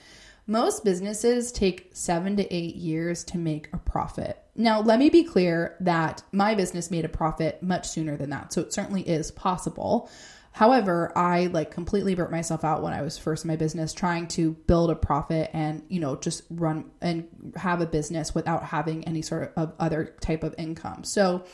Most 0.48 0.84
businesses 0.84 1.52
take 1.52 1.90
seven 1.92 2.36
to 2.38 2.52
eight 2.52 2.74
years 2.74 3.22
to 3.24 3.38
make 3.38 3.68
a 3.72 3.78
profit. 3.78 4.42
Now, 4.56 4.80
let 4.80 4.98
me 4.98 5.08
be 5.08 5.22
clear 5.22 5.76
that 5.78 6.24
my 6.32 6.56
business 6.56 6.90
made 6.90 7.04
a 7.04 7.08
profit 7.08 7.62
much 7.62 7.88
sooner 7.88 8.16
than 8.16 8.30
that. 8.30 8.52
So 8.52 8.62
it 8.62 8.72
certainly 8.72 9.08
is 9.08 9.30
possible. 9.30 10.10
However, 10.52 11.16
I 11.16 11.46
like 11.46 11.70
completely 11.70 12.14
burnt 12.14 12.32
myself 12.32 12.64
out 12.64 12.82
when 12.82 12.92
I 12.92 13.02
was 13.02 13.16
first 13.16 13.44
in 13.44 13.48
my 13.48 13.56
business 13.56 13.92
trying 13.92 14.26
to 14.28 14.52
build 14.52 14.90
a 14.90 14.96
profit 14.96 15.50
and, 15.52 15.84
you 15.88 16.00
know, 16.00 16.16
just 16.16 16.42
run 16.50 16.90
and 17.00 17.28
have 17.56 17.80
a 17.80 17.86
business 17.86 18.34
without 18.34 18.64
having 18.64 19.04
any 19.04 19.22
sort 19.22 19.52
of 19.56 19.72
other 19.78 20.16
type 20.20 20.42
of 20.42 20.54
income. 20.58 21.04
So 21.04 21.44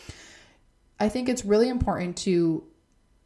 I 0.99 1.09
think 1.11 1.29
it's 1.29 1.45
really 1.45 1.69
important 1.69 2.17
to 2.19 2.65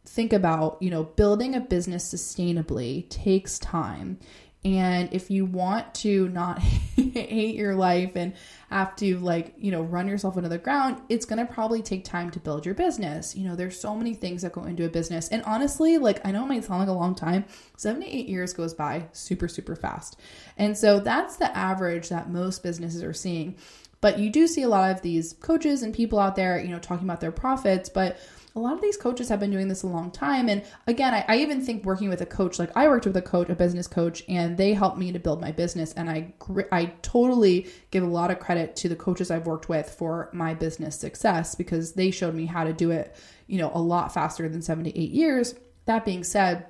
think 0.05 0.33
about, 0.33 0.79
you 0.83 0.91
know, 0.91 1.05
building 1.05 1.55
a 1.55 1.61
business 1.61 2.13
sustainably 2.13 3.09
takes 3.09 3.59
time. 3.59 4.19
And 4.63 5.09
if 5.13 5.31
you 5.31 5.47
want 5.47 5.95
to 5.97 6.29
not 6.29 6.59
hate 6.97 7.55
your 7.55 7.75
life 7.75 8.13
and 8.15 8.35
have 8.69 8.95
to 8.97 9.19
like, 9.19 9.55
you 9.57 9.71
know, 9.71 9.83
run 9.83 10.07
yourself 10.07 10.37
into 10.37 10.51
the 10.51 10.59
ground, 10.59 11.01
it's 11.09 11.25
going 11.25 11.45
to 11.45 11.51
probably 11.51 11.81
take 11.81 12.05
time 12.05 12.31
to 12.33 12.39
build 12.39 12.67
your 12.67 12.75
business. 12.75 13.35
You 13.35 13.49
know, 13.49 13.57
there's 13.57 13.81
so 13.81 13.95
many 13.95 14.13
things 14.13 14.43
that 14.43 14.53
go 14.53 14.65
into 14.65 14.85
a 14.85 14.91
business. 14.91 15.29
And 15.29 15.43
honestly, 15.45 15.97
like 15.97 16.25
I 16.27 16.31
know 16.31 16.45
it 16.45 16.49
might 16.49 16.65
sound 16.65 16.81
like 16.81 16.89
a 16.89 16.93
long 16.93 17.15
time, 17.15 17.47
7 17.79 18.03
to 18.03 18.07
8 18.07 18.29
years 18.29 18.53
goes 18.53 18.75
by 18.75 19.09
super 19.13 19.49
super 19.49 19.75
fast. 19.75 20.21
And 20.59 20.77
so 20.77 21.01
that's 21.01 21.37
the 21.37 21.57
average 21.57 22.11
that 22.11 22.31
most 22.31 22.63
businesses 22.63 23.03
are 23.03 23.15
seeing. 23.15 23.57
But 24.03 24.19
you 24.19 24.31
do 24.31 24.47
see 24.47 24.63
a 24.63 24.69
lot 24.69 24.91
of 24.91 25.03
these 25.03 25.35
coaches 25.35 25.83
and 25.83 25.95
people 25.95 26.19
out 26.19 26.37
there, 26.37 26.59
you 26.61 26.69
know, 26.69 26.79
talking 26.79 27.07
about 27.07 27.21
their 27.21 27.33
profits, 27.33 27.89
but 27.89 28.19
a 28.61 28.63
lot 28.63 28.75
of 28.75 28.83
these 28.83 28.99
coaches 28.99 29.31
have 29.31 29.41
been 29.41 29.51
doing 29.51 29.69
this 29.69 29.83
a 29.83 29.87
long 29.87 30.11
time. 30.11 30.51
And 30.51 30.63
again, 30.87 31.15
I, 31.15 31.25
I, 31.27 31.37
even 31.39 31.63
think 31.63 31.85
working 31.85 32.11
with 32.11 32.21
a 32.21 32.27
coach, 32.27 32.59
like 32.59 32.71
I 32.77 32.89
worked 32.89 33.07
with 33.07 33.17
a 33.17 33.23
coach, 33.23 33.49
a 33.49 33.55
business 33.55 33.87
coach, 33.87 34.23
and 34.29 34.59
they 34.59 34.75
helped 34.75 34.99
me 34.99 35.13
to 35.13 35.19
build 35.19 35.41
my 35.41 35.51
business. 35.51 35.95
And 35.95 36.11
I, 36.11 36.35
I 36.71 36.93
totally 37.01 37.69
give 37.91 38.03
a 38.03 38.07
lot 38.07 38.31
of 38.31 38.39
credit 38.39 38.77
to 38.77 38.89
the 38.91 38.97
coaches 38.97 39.31
I've 39.31 39.47
worked 39.47 39.71
with 39.71 39.89
for 39.89 40.29
my 40.35 40.53
business 40.53 40.95
success 40.95 41.55
because 41.55 41.95
they 41.95 42.11
showed 42.11 42.35
me 42.35 42.45
how 42.45 42.65
to 42.65 42.75
do 42.75 42.91
it, 42.91 43.17
you 43.47 43.57
know, 43.57 43.71
a 43.73 43.81
lot 43.81 44.13
faster 44.13 44.47
than 44.47 44.61
seven 44.61 44.85
to 44.85 44.99
eight 44.99 45.11
years. 45.11 45.55
That 45.87 46.05
being 46.05 46.23
said, 46.23 46.67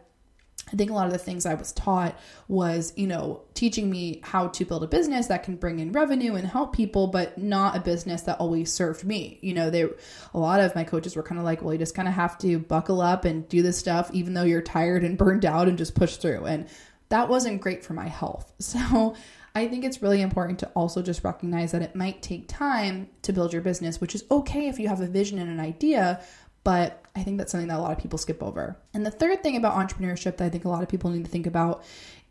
I 0.73 0.77
think 0.77 0.91
a 0.91 0.95
lot 0.95 1.07
of 1.07 1.12
the 1.12 1.19
things 1.19 1.47
I 1.47 1.55
was 1.55 1.73
taught 1.73 2.19
was, 2.49 2.93
you 2.97 3.07
know, 3.07 3.43
teaching 3.55 3.91
me 3.91 4.21
how 4.23 4.49
to 4.49 4.65
build 4.65 4.85
a 4.85 4.87
business 4.87 5.27
that 5.27 5.43
can 5.43 5.57
bring 5.57 5.81
in 5.81 5.93
revenue 5.93 6.35
and 6.35 6.47
help 6.47 6.75
people, 6.75 7.09
but 7.09 7.39
not 7.39 7.77
a 7.77 7.81
business 7.81 8.23
that 8.23 8.39
always 8.39 8.73
served 8.73 9.05
me. 9.05 9.39
You 9.43 9.55
know, 9.55 9.71
they 9.71 9.83
a 9.83 10.39
lot 10.39 10.61
of 10.61 10.75
my 10.75 10.85
coaches 10.85 11.17
were 11.17 11.23
kind 11.23 11.39
of 11.39 11.45
like, 11.45 11.62
well, 11.62 11.73
you 11.73 11.79
just 11.79 11.95
kind 11.95 12.09
of 12.09 12.15
have 12.15 12.39
to 12.39 12.59
buckle 12.59 13.00
up 13.00 13.25
and 13.25 13.49
do 13.49 13.62
this 13.62 13.79
stuff, 13.79 14.11
even 14.12 14.35
though 14.35 14.45
you're 14.45 14.62
tired 14.62 15.05
and 15.05 15.19
burned 15.19 15.45
out, 15.45 15.69
and 15.69 15.79
just 15.79 15.95
push 15.95 16.17
through. 16.17 16.45
And 16.45 16.69
that 17.09 17.29
wasn't 17.29 17.61
great 17.61 17.85
for 17.85 17.93
my 17.95 18.09
health. 18.09 18.53
So 18.61 19.17
I 19.55 19.67
think 19.67 19.85
it's 19.85 20.00
really 20.00 20.23
important 20.23 20.61
to 20.61 20.69
also 20.77 21.03
just 21.03 21.25
recognize 21.25 21.73
that 21.73 21.83
it 21.83 21.97
might 21.97 22.23
take 22.23 22.47
time 22.47 23.09
to 23.23 23.33
build 23.33 23.53
your 23.53 23.62
business, 23.62 24.00
which 24.00 24.15
is 24.15 24.25
okay 24.31 24.69
if 24.69 24.79
you 24.79 24.87
have 24.87 25.00
a 25.00 25.09
vision 25.09 25.41
and 25.41 25.50
an 25.50 25.59
idea, 25.59 26.23
but 26.64 27.05
I 27.17 27.23
think 27.23 27.38
that's 27.38 27.52
something 27.52 27.69
that 27.69 27.79
a 27.79 27.83
lot 27.83 27.93
of 27.93 27.99
people 27.99 28.19
skip 28.19 28.43
over. 28.43 28.76
And 28.95 29.05
the 29.05 29.11
third 29.11 29.43
thing 29.43 29.57
about 29.57 29.75
entrepreneurship 29.75 30.37
that 30.37 30.45
I 30.45 30.49
think 30.49 30.64
a 30.64 30.69
lot 30.69 30.83
of 30.83 30.88
people 30.88 31.11
need 31.11 31.25
to 31.25 31.31
think 31.31 31.47
about 31.47 31.85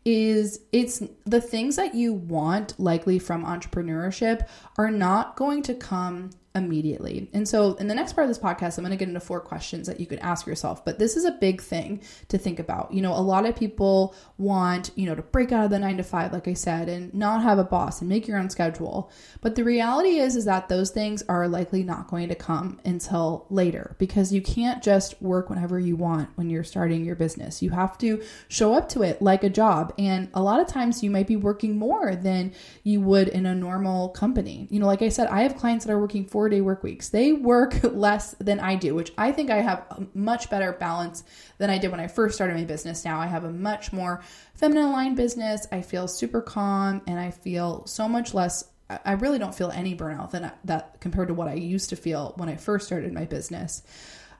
is 0.04 0.60
it's 0.72 1.02
the 1.26 1.40
things 1.40 1.76
that 1.76 1.94
you 1.94 2.14
want 2.14 2.78
likely 2.80 3.18
from 3.18 3.44
entrepreneurship 3.44 4.46
are 4.78 4.90
not 4.90 5.36
going 5.36 5.62
to 5.62 5.74
come 5.74 6.30
immediately. 6.54 7.30
And 7.32 7.46
so, 7.46 7.74
in 7.74 7.86
the 7.86 7.94
next 7.94 8.14
part 8.14 8.24
of 8.24 8.28
this 8.28 8.42
podcast, 8.42 8.76
I'm 8.76 8.84
going 8.84 8.90
to 8.90 8.96
get 8.96 9.08
into 9.08 9.20
four 9.20 9.40
questions 9.40 9.86
that 9.86 10.00
you 10.00 10.06
could 10.06 10.18
ask 10.18 10.46
yourself. 10.46 10.84
But 10.84 10.98
this 10.98 11.16
is 11.16 11.24
a 11.24 11.32
big 11.32 11.60
thing 11.60 12.02
to 12.28 12.38
think 12.38 12.58
about. 12.58 12.92
You 12.92 13.02
know, 13.02 13.12
a 13.12 13.22
lot 13.22 13.46
of 13.46 13.54
people 13.54 14.14
want, 14.36 14.90
you 14.96 15.06
know, 15.06 15.14
to 15.14 15.22
break 15.22 15.52
out 15.52 15.64
of 15.64 15.70
the 15.70 15.78
nine 15.78 15.96
to 15.98 16.02
five, 16.02 16.32
like 16.32 16.48
I 16.48 16.54
said, 16.54 16.88
and 16.88 17.14
not 17.14 17.42
have 17.42 17.58
a 17.58 17.64
boss 17.64 18.00
and 18.00 18.08
make 18.08 18.26
your 18.26 18.36
own 18.36 18.50
schedule. 18.50 19.12
But 19.40 19.54
the 19.54 19.62
reality 19.62 20.18
is, 20.18 20.34
is 20.34 20.44
that 20.46 20.68
those 20.68 20.90
things 20.90 21.22
are 21.28 21.46
likely 21.46 21.84
not 21.84 22.08
going 22.08 22.28
to 22.30 22.34
come 22.34 22.80
until 22.84 23.46
later 23.48 23.94
because 23.98 24.32
you 24.32 24.42
can't 24.42 24.82
just 24.82 25.20
work 25.22 25.50
whenever 25.50 25.78
you 25.78 25.94
want 25.94 26.30
when 26.34 26.50
you're 26.50 26.64
starting 26.64 27.04
your 27.04 27.16
business. 27.16 27.62
You 27.62 27.70
have 27.70 27.96
to 27.98 28.22
show 28.48 28.74
up 28.74 28.88
to 28.90 29.02
it 29.02 29.22
like 29.22 29.44
a 29.44 29.50
job. 29.50 29.94
And 29.98 30.28
a 30.34 30.42
lot 30.42 30.58
of 30.58 30.66
times 30.66 31.02
you 31.02 31.10
might 31.10 31.28
be 31.28 31.36
working 31.36 31.78
more 31.78 32.16
than 32.16 32.52
you 32.82 33.00
would 33.02 33.28
in 33.28 33.46
a 33.46 33.54
normal 33.54 34.08
company. 34.08 34.66
You 34.70 34.80
know, 34.80 34.86
like 34.86 35.02
I 35.02 35.10
said, 35.10 35.28
I 35.28 35.42
have 35.42 35.56
clients 35.56 35.84
that 35.84 35.92
are 35.92 36.00
working 36.00 36.24
for 36.24 36.39
four 36.40 36.48
day 36.48 36.62
work 36.62 36.82
weeks. 36.82 37.10
They 37.10 37.34
work 37.34 37.80
less 37.82 38.34
than 38.38 38.60
I 38.60 38.74
do, 38.74 38.94
which 38.94 39.12
I 39.18 39.30
think 39.30 39.50
I 39.50 39.58
have 39.58 39.84
a 39.90 40.06
much 40.14 40.48
better 40.48 40.72
balance 40.72 41.22
than 41.58 41.68
I 41.68 41.76
did 41.76 41.90
when 41.90 42.00
I 42.00 42.06
first 42.06 42.34
started 42.34 42.56
my 42.56 42.64
business. 42.64 43.04
Now 43.04 43.20
I 43.20 43.26
have 43.26 43.44
a 43.44 43.52
much 43.52 43.92
more 43.92 44.22
feminine 44.54 44.84
aligned 44.84 45.16
business. 45.16 45.66
I 45.70 45.82
feel 45.82 46.08
super 46.08 46.40
calm 46.40 47.02
and 47.06 47.20
I 47.20 47.30
feel 47.30 47.84
so 47.84 48.08
much 48.08 48.32
less. 48.32 48.64
I 48.88 49.12
really 49.12 49.38
don't 49.38 49.54
feel 49.54 49.70
any 49.70 49.94
burnout 49.94 50.30
than 50.30 50.50
that 50.64 50.98
compared 50.98 51.28
to 51.28 51.34
what 51.34 51.46
I 51.46 51.54
used 51.56 51.90
to 51.90 51.96
feel 51.96 52.32
when 52.38 52.48
I 52.48 52.56
first 52.56 52.86
started 52.86 53.12
my 53.12 53.26
business. 53.26 53.82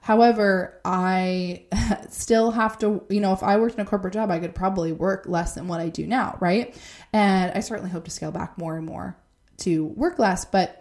However, 0.01 0.81
I 0.87 1.65
still 2.09 2.51
have 2.51 2.79
to, 2.79 3.05
you 3.11 3.21
know, 3.21 3.35
if 3.35 3.43
I 3.43 3.59
worked 3.59 3.75
in 3.75 3.83
a 3.83 3.85
corporate 3.85 4.15
job, 4.15 4.31
I 4.31 4.39
could 4.39 4.55
probably 4.55 4.93
work 4.93 5.27
less 5.29 5.53
than 5.53 5.69
what 5.69 5.83
I 5.83 5.91
do 5.91 6.07
now, 6.07 6.39
right? 6.41 6.75
And 7.13 7.53
I 7.55 7.61
certainly 7.61 7.91
hope 7.91 8.07
to 8.07 8.11
scale 8.11 8.33
back 8.33 8.57
more 8.57 8.79
and 8.79 8.87
more 8.87 9.19
to 9.59 9.85
work 9.85 10.19
less, 10.19 10.47
but 10.47 10.80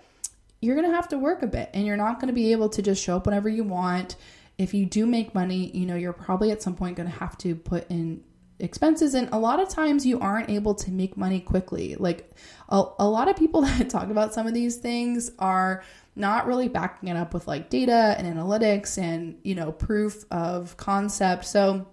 you're 0.62 0.76
going 0.76 0.90
to 0.90 0.96
have 0.96 1.08
to 1.10 1.18
work 1.18 1.42
a 1.42 1.48
bit 1.48 1.70
and 1.74 1.86
you're 1.86 1.98
not 1.98 2.20
going 2.20 2.28
to 2.28 2.34
be 2.34 2.52
able 2.52 2.70
to 2.70 2.82
just 2.82 3.04
show 3.04 3.18
up 3.18 3.26
whenever 3.26 3.50
you 3.50 3.64
want. 3.64 4.16
If 4.58 4.74
you 4.74 4.86
do 4.86 5.06
make 5.06 5.34
money, 5.34 5.72
you 5.76 5.86
know, 5.86 5.96
you're 5.96 6.14
probably 6.14 6.52
at 6.52 6.62
some 6.62 6.76
point 6.76 6.98
going 6.98 7.10
to 7.10 7.16
have 7.16 7.38
to 7.40 7.56
put 7.56 7.90
in 7.90 8.24
expenses 8.60 9.14
and 9.14 9.30
a 9.32 9.40
lot 9.40 9.60
of 9.60 9.70
times 9.70 10.06
you 10.06 10.20
aren't 10.20 10.50
able 10.50 10.76
to 10.76 10.92
make 10.92 11.16
money 11.16 11.40
quickly 11.40 11.96
like 11.96 12.30
a, 12.68 12.84
a 13.00 13.08
lot 13.08 13.30
of 13.30 13.38
people 13.38 13.62
that 13.78 13.90
talk 13.90 14.10
about 14.10 14.34
some 14.34 14.46
of 14.48 14.54
these 14.54 14.78
things 14.78 15.32
are 15.40 15.84
not 16.16 16.46
really 16.46 16.68
backing 16.68 17.08
it 17.08 17.16
up 17.16 17.34
with 17.34 17.48
like 17.48 17.70
data 17.70 18.16
and 18.18 18.28
analytics 18.28 18.98
and 18.98 19.38
you 19.44 19.56
know 19.56 19.72
proof 19.72 20.26
of 20.30 20.76
concept 20.76 21.46
so 21.46 21.88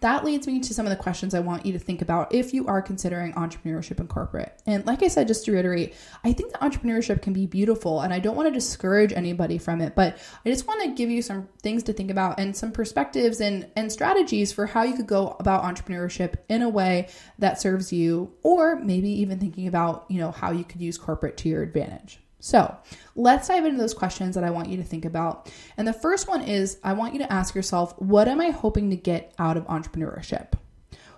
that 0.00 0.24
leads 0.24 0.46
me 0.46 0.60
to 0.60 0.74
some 0.74 0.86
of 0.86 0.90
the 0.90 0.96
questions 0.96 1.34
I 1.34 1.40
want 1.40 1.66
you 1.66 1.72
to 1.72 1.78
think 1.78 2.02
about 2.02 2.32
if 2.32 2.54
you 2.54 2.66
are 2.66 2.80
considering 2.80 3.32
entrepreneurship 3.32 3.98
in 3.98 4.06
corporate. 4.06 4.60
And 4.66 4.86
like 4.86 5.02
I 5.02 5.08
said, 5.08 5.26
just 5.26 5.44
to 5.46 5.52
reiterate, 5.52 5.94
I 6.24 6.32
think 6.32 6.52
that 6.52 6.60
entrepreneurship 6.60 7.20
can 7.22 7.32
be 7.32 7.46
beautiful 7.46 8.00
and 8.00 8.12
I 8.12 8.20
don't 8.20 8.36
want 8.36 8.46
to 8.48 8.52
discourage 8.52 9.12
anybody 9.12 9.58
from 9.58 9.80
it, 9.80 9.96
but 9.96 10.18
I 10.44 10.50
just 10.50 10.66
want 10.66 10.82
to 10.84 10.94
give 10.94 11.10
you 11.10 11.20
some 11.20 11.48
things 11.62 11.82
to 11.84 11.92
think 11.92 12.10
about 12.10 12.38
and 12.38 12.56
some 12.56 12.70
perspectives 12.70 13.40
and, 13.40 13.68
and 13.74 13.90
strategies 13.90 14.52
for 14.52 14.66
how 14.66 14.84
you 14.84 14.94
could 14.94 15.06
go 15.06 15.36
about 15.40 15.64
entrepreneurship 15.64 16.34
in 16.48 16.62
a 16.62 16.68
way 16.68 17.08
that 17.38 17.60
serves 17.60 17.92
you, 17.92 18.32
or 18.42 18.76
maybe 18.76 19.08
even 19.08 19.40
thinking 19.40 19.66
about, 19.66 20.06
you 20.08 20.20
know, 20.20 20.30
how 20.30 20.52
you 20.52 20.64
could 20.64 20.80
use 20.80 20.96
corporate 20.96 21.36
to 21.38 21.48
your 21.48 21.62
advantage. 21.62 22.20
So 22.40 22.76
let's 23.16 23.48
dive 23.48 23.64
into 23.64 23.78
those 23.78 23.94
questions 23.94 24.34
that 24.34 24.44
I 24.44 24.50
want 24.50 24.68
you 24.68 24.76
to 24.76 24.84
think 24.84 25.04
about. 25.04 25.52
And 25.76 25.86
the 25.86 25.92
first 25.92 26.28
one 26.28 26.42
is 26.42 26.78
I 26.84 26.92
want 26.92 27.14
you 27.14 27.18
to 27.20 27.32
ask 27.32 27.54
yourself, 27.54 28.00
what 28.00 28.28
am 28.28 28.40
I 28.40 28.50
hoping 28.50 28.90
to 28.90 28.96
get 28.96 29.34
out 29.38 29.56
of 29.56 29.66
entrepreneurship? 29.66 30.52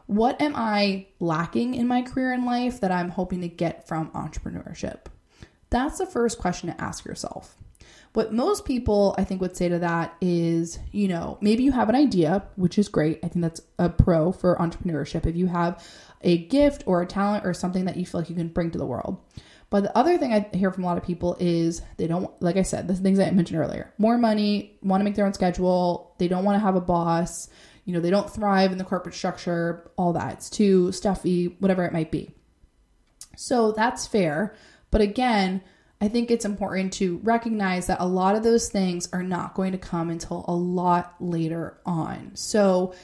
What 0.06 0.40
am 0.40 0.54
I 0.56 1.06
lacking 1.20 1.74
in 1.74 1.86
my 1.86 2.02
career 2.02 2.32
and 2.32 2.44
life 2.44 2.80
that 2.80 2.90
I'm 2.90 3.10
hoping 3.10 3.42
to 3.42 3.48
get 3.48 3.86
from 3.86 4.10
entrepreneurship? 4.10 5.06
That's 5.68 5.98
the 5.98 6.06
first 6.06 6.38
question 6.38 6.68
to 6.68 6.80
ask 6.80 7.04
yourself. 7.04 7.54
What 8.12 8.32
most 8.32 8.64
people, 8.64 9.14
I 9.18 9.24
think, 9.24 9.40
would 9.40 9.56
say 9.56 9.68
to 9.68 9.78
that 9.78 10.16
is, 10.20 10.80
you 10.90 11.06
know, 11.06 11.38
maybe 11.40 11.62
you 11.62 11.70
have 11.70 11.88
an 11.88 11.94
idea, 11.94 12.42
which 12.56 12.76
is 12.76 12.88
great. 12.88 13.20
I 13.22 13.28
think 13.28 13.42
that's 13.42 13.60
a 13.78 13.88
pro 13.88 14.32
for 14.32 14.56
entrepreneurship. 14.56 15.26
If 15.26 15.36
you 15.36 15.46
have 15.46 15.86
a 16.22 16.38
gift 16.46 16.82
or 16.86 17.02
a 17.02 17.06
talent 17.06 17.46
or 17.46 17.54
something 17.54 17.84
that 17.84 17.96
you 17.96 18.04
feel 18.04 18.20
like 18.20 18.30
you 18.30 18.34
can 18.34 18.48
bring 18.48 18.72
to 18.72 18.78
the 18.78 18.86
world. 18.86 19.18
But 19.70 19.84
the 19.84 19.96
other 19.96 20.18
thing 20.18 20.32
I 20.32 20.48
hear 20.52 20.72
from 20.72 20.82
a 20.82 20.86
lot 20.86 20.98
of 20.98 21.04
people 21.04 21.36
is 21.38 21.80
they 21.96 22.08
don't, 22.08 22.30
like 22.42 22.56
I 22.56 22.62
said, 22.62 22.88
the 22.88 22.94
things 22.94 23.20
I 23.20 23.30
mentioned 23.30 23.58
earlier 23.58 23.92
more 23.98 24.18
money, 24.18 24.76
want 24.82 25.00
to 25.00 25.04
make 25.04 25.14
their 25.14 25.26
own 25.26 25.32
schedule, 25.32 26.14
they 26.18 26.26
don't 26.26 26.44
want 26.44 26.56
to 26.56 26.60
have 26.60 26.74
a 26.74 26.80
boss, 26.80 27.48
you 27.84 27.94
know, 27.94 28.00
they 28.00 28.10
don't 28.10 28.28
thrive 28.28 28.72
in 28.72 28.78
the 28.78 28.84
corporate 28.84 29.14
structure, 29.14 29.90
all 29.96 30.12
that. 30.12 30.34
It's 30.34 30.50
too 30.50 30.90
stuffy, 30.92 31.56
whatever 31.60 31.84
it 31.84 31.92
might 31.92 32.10
be. 32.10 32.34
So 33.36 33.72
that's 33.72 34.06
fair. 34.06 34.54
But 34.90 35.00
again, 35.00 35.62
I 36.00 36.08
think 36.08 36.30
it's 36.30 36.44
important 36.44 36.92
to 36.94 37.18
recognize 37.22 37.86
that 37.86 38.00
a 38.00 38.06
lot 38.06 38.34
of 38.34 38.42
those 38.42 38.68
things 38.70 39.08
are 39.12 39.22
not 39.22 39.54
going 39.54 39.72
to 39.72 39.78
come 39.78 40.10
until 40.10 40.44
a 40.48 40.54
lot 40.54 41.14
later 41.20 41.78
on. 41.86 42.32
So 42.34 42.94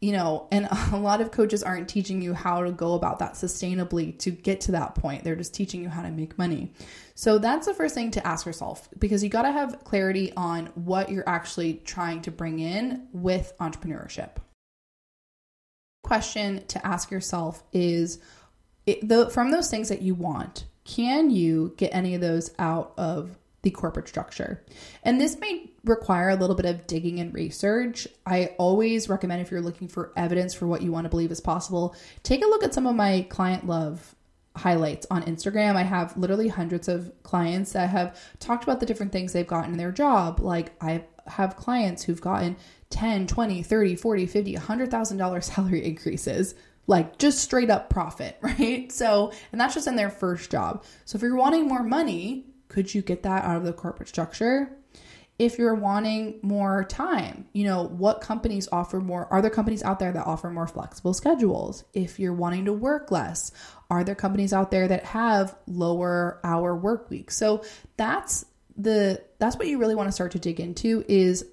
you 0.00 0.12
know, 0.12 0.46
and 0.50 0.68
a 0.92 0.96
lot 0.96 1.20
of 1.20 1.30
coaches 1.30 1.62
aren't 1.62 1.88
teaching 1.88 2.22
you 2.22 2.34
how 2.34 2.64
to 2.64 2.72
go 2.72 2.94
about 2.94 3.18
that 3.18 3.34
sustainably 3.34 4.18
to 4.20 4.30
get 4.30 4.60
to 4.62 4.72
that 4.72 4.94
point. 4.94 5.24
They're 5.24 5.36
just 5.36 5.54
teaching 5.54 5.82
you 5.82 5.88
how 5.88 6.02
to 6.02 6.10
make 6.10 6.38
money. 6.38 6.72
So 7.14 7.38
that's 7.38 7.66
the 7.66 7.74
first 7.74 7.94
thing 7.94 8.10
to 8.12 8.26
ask 8.26 8.46
yourself 8.46 8.88
because 8.98 9.24
you 9.24 9.28
got 9.28 9.42
to 9.42 9.52
have 9.52 9.82
clarity 9.84 10.32
on 10.36 10.66
what 10.74 11.10
you're 11.10 11.28
actually 11.28 11.74
trying 11.84 12.22
to 12.22 12.30
bring 12.30 12.60
in 12.60 13.08
with 13.12 13.52
entrepreneurship. 13.60 14.36
Question 16.04 16.64
to 16.68 16.86
ask 16.86 17.10
yourself 17.10 17.62
is 17.72 18.20
it, 18.86 19.06
the, 19.06 19.28
from 19.30 19.50
those 19.50 19.68
things 19.68 19.88
that 19.88 20.00
you 20.00 20.14
want, 20.14 20.64
can 20.84 21.30
you 21.30 21.74
get 21.76 21.92
any 21.92 22.14
of 22.14 22.20
those 22.20 22.54
out 22.58 22.94
of 22.96 23.36
the 23.68 23.74
corporate 23.74 24.08
structure. 24.08 24.64
And 25.02 25.20
this 25.20 25.38
may 25.38 25.70
require 25.84 26.30
a 26.30 26.36
little 26.36 26.56
bit 26.56 26.64
of 26.64 26.86
digging 26.86 27.20
and 27.20 27.34
research. 27.34 28.08
I 28.24 28.54
always 28.58 29.10
recommend 29.10 29.42
if 29.42 29.50
you're 29.50 29.60
looking 29.60 29.88
for 29.88 30.12
evidence 30.16 30.54
for 30.54 30.66
what 30.66 30.80
you 30.80 30.90
want 30.90 31.04
to 31.04 31.10
believe 31.10 31.30
is 31.30 31.40
possible, 31.40 31.94
take 32.22 32.42
a 32.42 32.48
look 32.48 32.64
at 32.64 32.72
some 32.72 32.86
of 32.86 32.96
my 32.96 33.26
client 33.28 33.66
love 33.66 34.14
highlights 34.56 35.06
on 35.10 35.22
Instagram. 35.24 35.76
I 35.76 35.82
have 35.82 36.16
literally 36.16 36.48
hundreds 36.48 36.88
of 36.88 37.12
clients 37.22 37.72
that 37.72 37.90
have 37.90 38.18
talked 38.40 38.64
about 38.64 38.80
the 38.80 38.86
different 38.86 39.12
things 39.12 39.34
they've 39.34 39.46
gotten 39.46 39.72
in 39.72 39.78
their 39.78 39.92
job. 39.92 40.40
Like 40.40 40.72
I 40.82 41.04
have 41.26 41.56
clients 41.56 42.02
who've 42.02 42.20
gotten 42.20 42.56
10, 42.88 43.26
20, 43.26 43.62
30, 43.62 43.96
40, 43.96 44.26
50, 44.26 44.54
$100,000 44.54 45.44
salary 45.54 45.84
increases 45.84 46.54
like 46.86 47.18
just 47.18 47.38
straight 47.38 47.68
up 47.68 47.90
profit, 47.90 48.38
right? 48.42 48.90
So, 48.90 49.32
and 49.52 49.60
that's 49.60 49.74
just 49.74 49.86
in 49.86 49.94
their 49.94 50.10
first 50.10 50.50
job. 50.50 50.82
So 51.04 51.16
if 51.16 51.22
you're 51.22 51.36
wanting 51.36 51.68
more 51.68 51.84
money, 51.84 52.46
could 52.68 52.94
you 52.94 53.02
get 53.02 53.22
that 53.22 53.44
out 53.44 53.56
of 53.56 53.64
the 53.64 53.72
corporate 53.72 54.08
structure? 54.08 54.78
if 55.38 55.56
you're 55.56 55.74
wanting 55.74 56.40
more 56.42 56.84
time, 56.84 57.46
you 57.52 57.64
know, 57.64 57.84
what 57.84 58.20
companies 58.20 58.68
offer 58.72 59.00
more? 59.00 59.28
Are 59.32 59.40
there 59.40 59.50
companies 59.50 59.84
out 59.84 60.00
there 60.00 60.10
that 60.10 60.26
offer 60.26 60.50
more 60.50 60.66
flexible 60.66 61.14
schedules? 61.14 61.84
If 61.94 62.18
you're 62.18 62.32
wanting 62.32 62.64
to 62.64 62.72
work 62.72 63.12
less, 63.12 63.52
are 63.88 64.02
there 64.02 64.16
companies 64.16 64.52
out 64.52 64.72
there 64.72 64.88
that 64.88 65.04
have 65.04 65.56
lower 65.68 66.40
hour 66.42 66.74
work 66.74 67.08
weeks? 67.08 67.36
So 67.36 67.64
that's 67.96 68.44
the 68.76 69.22
that's 69.38 69.56
what 69.56 69.68
you 69.68 69.78
really 69.78 69.94
want 69.94 70.08
to 70.08 70.12
start 70.12 70.32
to 70.32 70.38
dig 70.40 70.58
into 70.58 71.04
is 71.08 71.44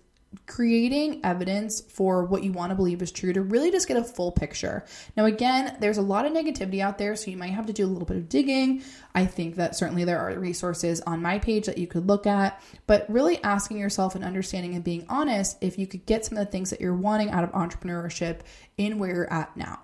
creating 0.47 1.21
evidence 1.23 1.81
for 1.81 2.23
what 2.25 2.43
you 2.43 2.51
want 2.51 2.71
to 2.71 2.75
believe 2.75 3.01
is 3.01 3.11
true 3.11 3.33
to 3.33 3.41
really 3.41 3.71
just 3.71 3.87
get 3.87 3.97
a 3.97 4.03
full 4.03 4.31
picture. 4.31 4.85
Now, 5.15 5.25
again, 5.25 5.77
there's 5.79 5.97
a 5.97 6.01
lot 6.01 6.25
of 6.25 6.33
negativity 6.33 6.79
out 6.79 6.97
there, 6.97 7.15
so 7.15 7.31
you 7.31 7.37
might 7.37 7.51
have 7.51 7.65
to 7.67 7.73
do 7.73 7.85
a 7.85 7.87
little 7.87 8.05
bit 8.05 8.17
of 8.17 8.29
digging. 8.29 8.83
I 9.13 9.25
think 9.25 9.55
that 9.55 9.75
certainly 9.75 10.03
there 10.03 10.19
are 10.19 10.37
resources 10.37 11.01
on 11.01 11.21
my 11.21 11.39
page 11.39 11.65
that 11.65 11.77
you 11.77 11.87
could 11.87 12.07
look 12.07 12.27
at, 12.27 12.61
but 12.87 13.05
really 13.09 13.41
asking 13.43 13.77
yourself 13.77 14.15
and 14.15 14.23
understanding 14.23 14.75
and 14.75 14.83
being 14.83 15.05
honest 15.09 15.57
if 15.61 15.77
you 15.77 15.87
could 15.87 16.05
get 16.05 16.25
some 16.25 16.37
of 16.37 16.45
the 16.45 16.51
things 16.51 16.69
that 16.69 16.81
you're 16.81 16.95
wanting 16.95 17.31
out 17.31 17.43
of 17.43 17.51
entrepreneurship 17.51 18.41
in 18.77 18.99
where 18.99 19.13
you're 19.13 19.33
at 19.33 19.55
now. 19.55 19.79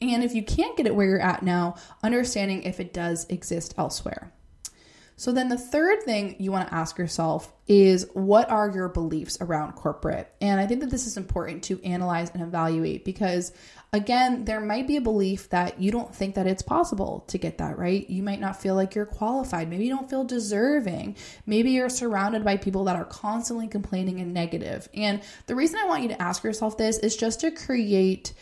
And 0.00 0.24
if 0.24 0.34
you 0.34 0.42
can't 0.42 0.76
get 0.76 0.86
it 0.86 0.94
where 0.94 1.06
you're 1.06 1.20
at 1.20 1.42
now, 1.42 1.76
understanding 2.02 2.62
if 2.64 2.80
it 2.80 2.92
does 2.92 3.26
exist 3.28 3.74
elsewhere. 3.78 4.32
So, 5.16 5.30
then 5.30 5.48
the 5.48 5.58
third 5.58 6.02
thing 6.02 6.36
you 6.38 6.50
want 6.50 6.68
to 6.68 6.74
ask 6.74 6.98
yourself 6.98 7.52
is 7.68 8.06
what 8.14 8.50
are 8.50 8.70
your 8.70 8.88
beliefs 8.88 9.38
around 9.40 9.72
corporate? 9.72 10.32
And 10.40 10.60
I 10.60 10.66
think 10.66 10.80
that 10.80 10.90
this 10.90 11.06
is 11.06 11.16
important 11.16 11.62
to 11.64 11.82
analyze 11.84 12.30
and 12.30 12.42
evaluate 12.42 13.04
because, 13.04 13.52
again, 13.92 14.44
there 14.44 14.60
might 14.60 14.88
be 14.88 14.96
a 14.96 15.00
belief 15.00 15.50
that 15.50 15.80
you 15.80 15.92
don't 15.92 16.12
think 16.12 16.34
that 16.34 16.48
it's 16.48 16.62
possible 16.62 17.24
to 17.28 17.38
get 17.38 17.58
that 17.58 17.78
right. 17.78 18.08
You 18.10 18.24
might 18.24 18.40
not 18.40 18.60
feel 18.60 18.74
like 18.74 18.96
you're 18.96 19.06
qualified. 19.06 19.70
Maybe 19.70 19.84
you 19.84 19.94
don't 19.94 20.10
feel 20.10 20.24
deserving. 20.24 21.16
Maybe 21.46 21.70
you're 21.70 21.88
surrounded 21.88 22.44
by 22.44 22.56
people 22.56 22.84
that 22.84 22.96
are 22.96 23.04
constantly 23.04 23.68
complaining 23.68 24.20
and 24.20 24.34
negative. 24.34 24.88
And 24.94 25.22
the 25.46 25.54
reason 25.54 25.78
I 25.80 25.86
want 25.86 26.02
you 26.02 26.08
to 26.08 26.20
ask 26.20 26.42
yourself 26.42 26.76
this 26.76 26.98
is 26.98 27.16
just 27.16 27.40
to 27.40 27.52
create 27.52 28.32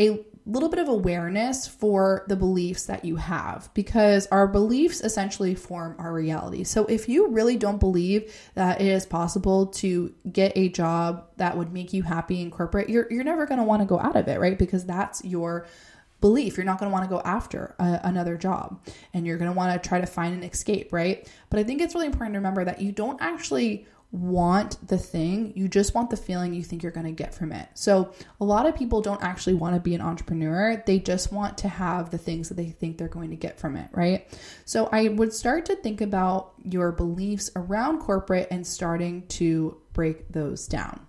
a 0.00 0.24
little 0.44 0.68
bit 0.68 0.80
of 0.80 0.88
awareness 0.88 1.68
for 1.68 2.24
the 2.28 2.36
beliefs 2.36 2.86
that 2.86 3.04
you 3.04 3.16
have 3.16 3.70
because 3.74 4.26
our 4.28 4.48
beliefs 4.48 5.00
essentially 5.00 5.54
form 5.54 5.94
our 5.98 6.12
reality. 6.12 6.64
So 6.64 6.84
if 6.86 7.08
you 7.08 7.28
really 7.28 7.56
don't 7.56 7.78
believe 7.78 8.34
that 8.54 8.80
it 8.80 8.88
is 8.88 9.06
possible 9.06 9.66
to 9.66 10.12
get 10.30 10.52
a 10.56 10.68
job 10.68 11.28
that 11.36 11.56
would 11.56 11.72
make 11.72 11.92
you 11.92 12.02
happy 12.02 12.40
in 12.40 12.50
corporate, 12.50 12.88
you're 12.88 13.06
you're 13.10 13.24
never 13.24 13.46
going 13.46 13.58
to 13.58 13.64
want 13.64 13.82
to 13.82 13.86
go 13.86 14.00
out 14.00 14.16
of 14.16 14.26
it, 14.26 14.40
right? 14.40 14.58
Because 14.58 14.84
that's 14.84 15.24
your 15.24 15.66
belief. 16.20 16.56
You're 16.56 16.66
not 16.66 16.78
going 16.78 16.90
to 16.90 16.92
want 16.92 17.04
to 17.04 17.14
go 17.14 17.20
after 17.24 17.74
a, 17.78 18.00
another 18.04 18.36
job 18.36 18.80
and 19.12 19.26
you're 19.26 19.38
going 19.38 19.50
to 19.50 19.56
want 19.56 19.80
to 19.80 19.88
try 19.88 20.00
to 20.00 20.06
find 20.06 20.34
an 20.34 20.42
escape, 20.42 20.92
right? 20.92 21.28
But 21.50 21.60
I 21.60 21.64
think 21.64 21.80
it's 21.80 21.94
really 21.94 22.06
important 22.06 22.34
to 22.34 22.38
remember 22.38 22.64
that 22.64 22.80
you 22.80 22.92
don't 22.92 23.20
actually 23.20 23.86
want 24.12 24.86
the 24.86 24.98
thing, 24.98 25.54
you 25.56 25.68
just 25.68 25.94
want 25.94 26.10
the 26.10 26.16
feeling 26.18 26.52
you 26.52 26.62
think 26.62 26.82
you're 26.82 26.92
going 26.92 27.06
to 27.06 27.12
get 27.12 27.34
from 27.34 27.50
it. 27.50 27.68
So, 27.74 28.12
a 28.40 28.44
lot 28.44 28.66
of 28.66 28.76
people 28.76 29.00
don't 29.00 29.22
actually 29.22 29.54
want 29.54 29.74
to 29.74 29.80
be 29.80 29.94
an 29.94 30.02
entrepreneur. 30.02 30.82
They 30.86 30.98
just 30.98 31.32
want 31.32 31.58
to 31.58 31.68
have 31.68 32.10
the 32.10 32.18
things 32.18 32.48
that 32.48 32.56
they 32.56 32.70
think 32.70 32.98
they're 32.98 33.08
going 33.08 33.30
to 33.30 33.36
get 33.36 33.58
from 33.58 33.74
it, 33.74 33.88
right? 33.92 34.28
So, 34.66 34.88
I 34.92 35.08
would 35.08 35.32
start 35.32 35.64
to 35.66 35.76
think 35.76 36.02
about 36.02 36.52
your 36.62 36.92
beliefs 36.92 37.50
around 37.56 38.00
corporate 38.00 38.48
and 38.50 38.66
starting 38.66 39.26
to 39.28 39.78
break 39.94 40.28
those 40.28 40.68
down. 40.68 41.06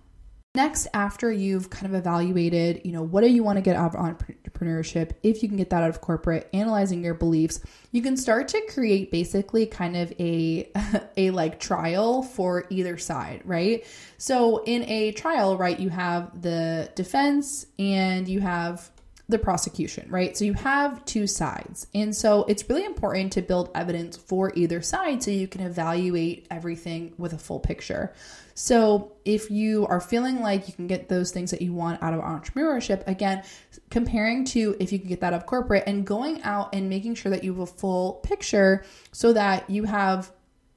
Next, 0.56 0.86
after 0.94 1.32
you've 1.32 1.68
kind 1.68 1.86
of 1.86 1.94
evaluated, 1.98 2.82
you 2.84 2.92
know, 2.92 3.02
what 3.02 3.24
do 3.24 3.28
you 3.28 3.42
want 3.42 3.56
to 3.56 3.60
get 3.60 3.74
out 3.74 3.92
of 3.92 4.00
entrepreneurship, 4.00 5.10
if 5.24 5.42
you 5.42 5.48
can 5.48 5.56
get 5.56 5.70
that 5.70 5.82
out 5.82 5.90
of 5.90 6.00
corporate, 6.00 6.48
analyzing 6.52 7.02
your 7.02 7.14
beliefs, 7.14 7.58
you 7.90 8.00
can 8.02 8.16
start 8.16 8.46
to 8.48 8.62
create 8.68 9.10
basically 9.10 9.66
kind 9.66 9.96
of 9.96 10.12
a 10.20 10.70
a 11.16 11.32
like 11.32 11.58
trial 11.58 12.22
for 12.22 12.66
either 12.70 12.96
side, 12.98 13.42
right? 13.44 13.84
So 14.16 14.62
in 14.62 14.84
a 14.84 15.10
trial, 15.10 15.58
right, 15.58 15.78
you 15.78 15.88
have 15.88 16.40
the 16.40 16.88
defense 16.94 17.66
and 17.76 18.28
you 18.28 18.40
have 18.40 18.92
the 19.28 19.38
prosecution, 19.38 20.06
right? 20.10 20.36
So 20.36 20.44
you 20.44 20.52
have 20.52 21.02
two 21.06 21.26
sides. 21.26 21.86
And 21.94 22.14
so 22.14 22.44
it's 22.44 22.68
really 22.68 22.84
important 22.84 23.32
to 23.32 23.42
build 23.42 23.70
evidence 23.74 24.18
for 24.18 24.52
either 24.54 24.82
side 24.82 25.22
so 25.22 25.30
you 25.30 25.48
can 25.48 25.62
evaluate 25.62 26.46
everything 26.50 27.14
with 27.16 27.32
a 27.32 27.38
full 27.38 27.58
picture. 27.58 28.12
So 28.52 29.12
if 29.24 29.50
you 29.50 29.86
are 29.86 30.00
feeling 30.00 30.40
like 30.40 30.68
you 30.68 30.74
can 30.74 30.86
get 30.86 31.08
those 31.08 31.32
things 31.32 31.50
that 31.52 31.62
you 31.62 31.72
want 31.72 32.02
out 32.02 32.12
of 32.12 32.20
entrepreneurship, 32.20 33.06
again, 33.06 33.42
comparing 33.90 34.44
to 34.46 34.76
if 34.78 34.92
you 34.92 34.98
can 34.98 35.08
get 35.08 35.22
that 35.22 35.32
of 35.32 35.46
corporate 35.46 35.84
and 35.86 36.06
going 36.06 36.42
out 36.42 36.74
and 36.74 36.90
making 36.90 37.14
sure 37.14 37.30
that 37.30 37.42
you 37.42 37.52
have 37.52 37.62
a 37.62 37.66
full 37.66 38.14
picture 38.24 38.84
so 39.10 39.32
that 39.32 39.68
you 39.70 39.84
have 39.84 40.30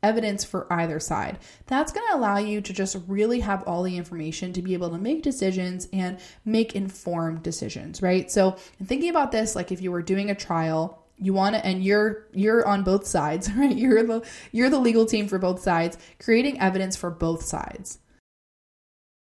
evidence 0.03 0.43
for 0.43 0.71
either 0.71 0.99
side. 0.99 1.39
That's 1.65 1.91
going 1.91 2.05
to 2.09 2.17
allow 2.17 2.37
you 2.37 2.61
to 2.61 2.73
just 2.73 2.97
really 3.07 3.39
have 3.41 3.63
all 3.63 3.83
the 3.83 3.97
information 3.97 4.53
to 4.53 4.61
be 4.61 4.73
able 4.73 4.89
to 4.91 4.97
make 4.97 5.23
decisions 5.23 5.87
and 5.91 6.19
make 6.45 6.75
informed 6.75 7.43
decisions, 7.43 8.01
right? 8.01 8.29
So, 8.31 8.57
thinking 8.83 9.09
about 9.09 9.31
this 9.31 9.55
like 9.55 9.71
if 9.71 9.81
you 9.81 9.91
were 9.91 10.01
doing 10.01 10.29
a 10.29 10.35
trial, 10.35 11.03
you 11.17 11.33
want 11.33 11.55
to 11.55 11.65
and 11.65 11.83
you're 11.83 12.27
you're 12.33 12.67
on 12.67 12.83
both 12.83 13.07
sides, 13.07 13.51
right? 13.55 13.75
You're 13.75 14.03
the 14.03 14.27
you're 14.51 14.69
the 14.69 14.79
legal 14.79 15.05
team 15.05 15.27
for 15.27 15.39
both 15.39 15.61
sides, 15.61 15.97
creating 16.19 16.59
evidence 16.59 16.95
for 16.95 17.09
both 17.09 17.43
sides 17.43 17.99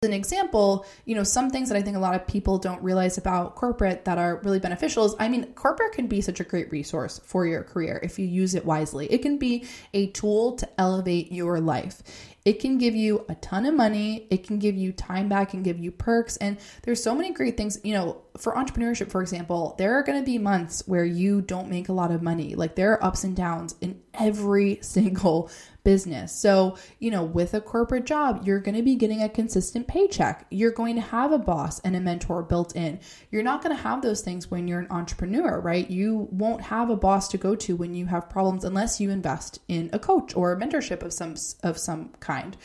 an 0.03 0.15
example, 0.15 0.87
you 1.05 1.15
know, 1.15 1.25
some 1.25 1.51
things 1.51 1.69
that 1.69 1.77
I 1.77 1.83
think 1.83 1.95
a 1.95 2.01
lot 2.01 2.15
of 2.15 2.27
people 2.27 2.57
don't 2.57 2.83
realize 2.83 3.19
about 3.19 3.55
corporate 3.55 4.07
that 4.07 4.17
are 4.17 4.41
really 4.43 4.59
beneficial 4.59 5.05
is 5.05 5.15
I 5.19 5.29
mean, 5.29 5.53
corporate 5.53 5.93
can 5.93 6.07
be 6.07 6.23
such 6.23 6.41
a 6.41 6.45
great 6.45 6.73
resource 6.73 7.21
for 7.23 7.45
your 7.45 7.63
career 7.63 8.01
if 8.03 8.19
you 8.19 8.27
use 8.27 8.55
it 8.55 8.65
wisely. 8.65 9.13
It 9.13 9.19
can 9.19 9.37
be 9.37 9.67
a 9.93 10.07
tool 10.07 10.57
to 10.57 10.69
elevate 10.81 11.31
your 11.33 11.61
life. 11.61 12.03
It 12.47 12.61
can 12.61 12.79
give 12.79 12.97
you 12.97 13.27
a 13.29 13.35
ton 13.35 13.67
of 13.67 13.75
money, 13.75 14.27
it 14.31 14.47
can 14.47 14.59
give 14.59 14.75
you 14.75 14.93
time 14.93 15.29
back 15.29 15.53
and 15.53 15.63
give 15.63 15.79
you 15.79 15.91
perks 15.91 16.39
and 16.39 16.57
there's 16.81 17.03
so 17.03 17.15
many 17.15 17.35
great 17.35 17.59
things, 17.59 17.79
you 17.85 17.93
know, 17.93 18.23
for 18.39 18.55
entrepreneurship 18.55 19.11
for 19.11 19.21
example, 19.21 19.75
there 19.77 19.99
are 19.99 20.03
going 20.03 20.19
to 20.19 20.25
be 20.25 20.39
months 20.39 20.83
where 20.87 21.05
you 21.05 21.43
don't 21.43 21.69
make 21.69 21.91
a 21.91 21.93
lot 21.93 22.11
of 22.11 22.23
money. 22.23 22.55
Like 22.55 22.75
there 22.75 22.93
are 22.93 23.05
ups 23.05 23.25
and 23.25 23.37
downs 23.37 23.75
in 23.83 24.01
every 24.15 24.79
single 24.81 25.51
business. 25.85 26.33
So, 26.33 26.77
you 26.99 27.11
know, 27.11 27.25
with 27.25 27.55
a 27.55 27.61
corporate 27.61 28.07
job, 28.07 28.43
you're 28.45 28.61
going 28.61 28.77
to 28.77 28.83
be 28.83 28.95
getting 28.95 29.23
a 29.23 29.29
consistent 29.29 29.89
paycheck. 29.89 30.47
You're 30.51 30.73
going 30.73 30.95
to 30.97 31.01
have 31.01 31.33
a 31.33 31.39
boss 31.39 31.81
and 31.81 31.97
a 31.97 32.01
mentor 32.01 32.43
built 32.43 32.77
in. 32.77 33.01
You're 33.31 33.43
not 33.43 33.63
going 33.63 33.75
to 33.75 33.83
have 33.83 34.03
those 34.03 34.23
things 34.23 34.51
when 34.51 34.69
you're 34.69 34.81
an 34.81 34.91
entrepreneur, 34.91 35.61
right? 35.61 35.89
You 35.91 36.29
won't 36.31 36.63
have 36.63 36.91
a 36.91 36.97
boss 36.97 37.29
to 37.29 37.39
go 37.39 37.55
to 37.57 37.77
when 37.77 37.95
you 37.95 38.07
have 38.07 38.31
problems 38.31 38.65
unless 38.65 39.01
you 39.01 39.11
invest 39.11 39.61
in 39.69 39.91
a 39.93 39.99
coach 39.99 40.35
or 40.37 40.53
a 40.53 40.61
mentorship 40.61 41.03
of 41.03 41.13
some 41.13 41.35
of 41.63 41.79
some 41.79 42.11
kind. 42.21 42.57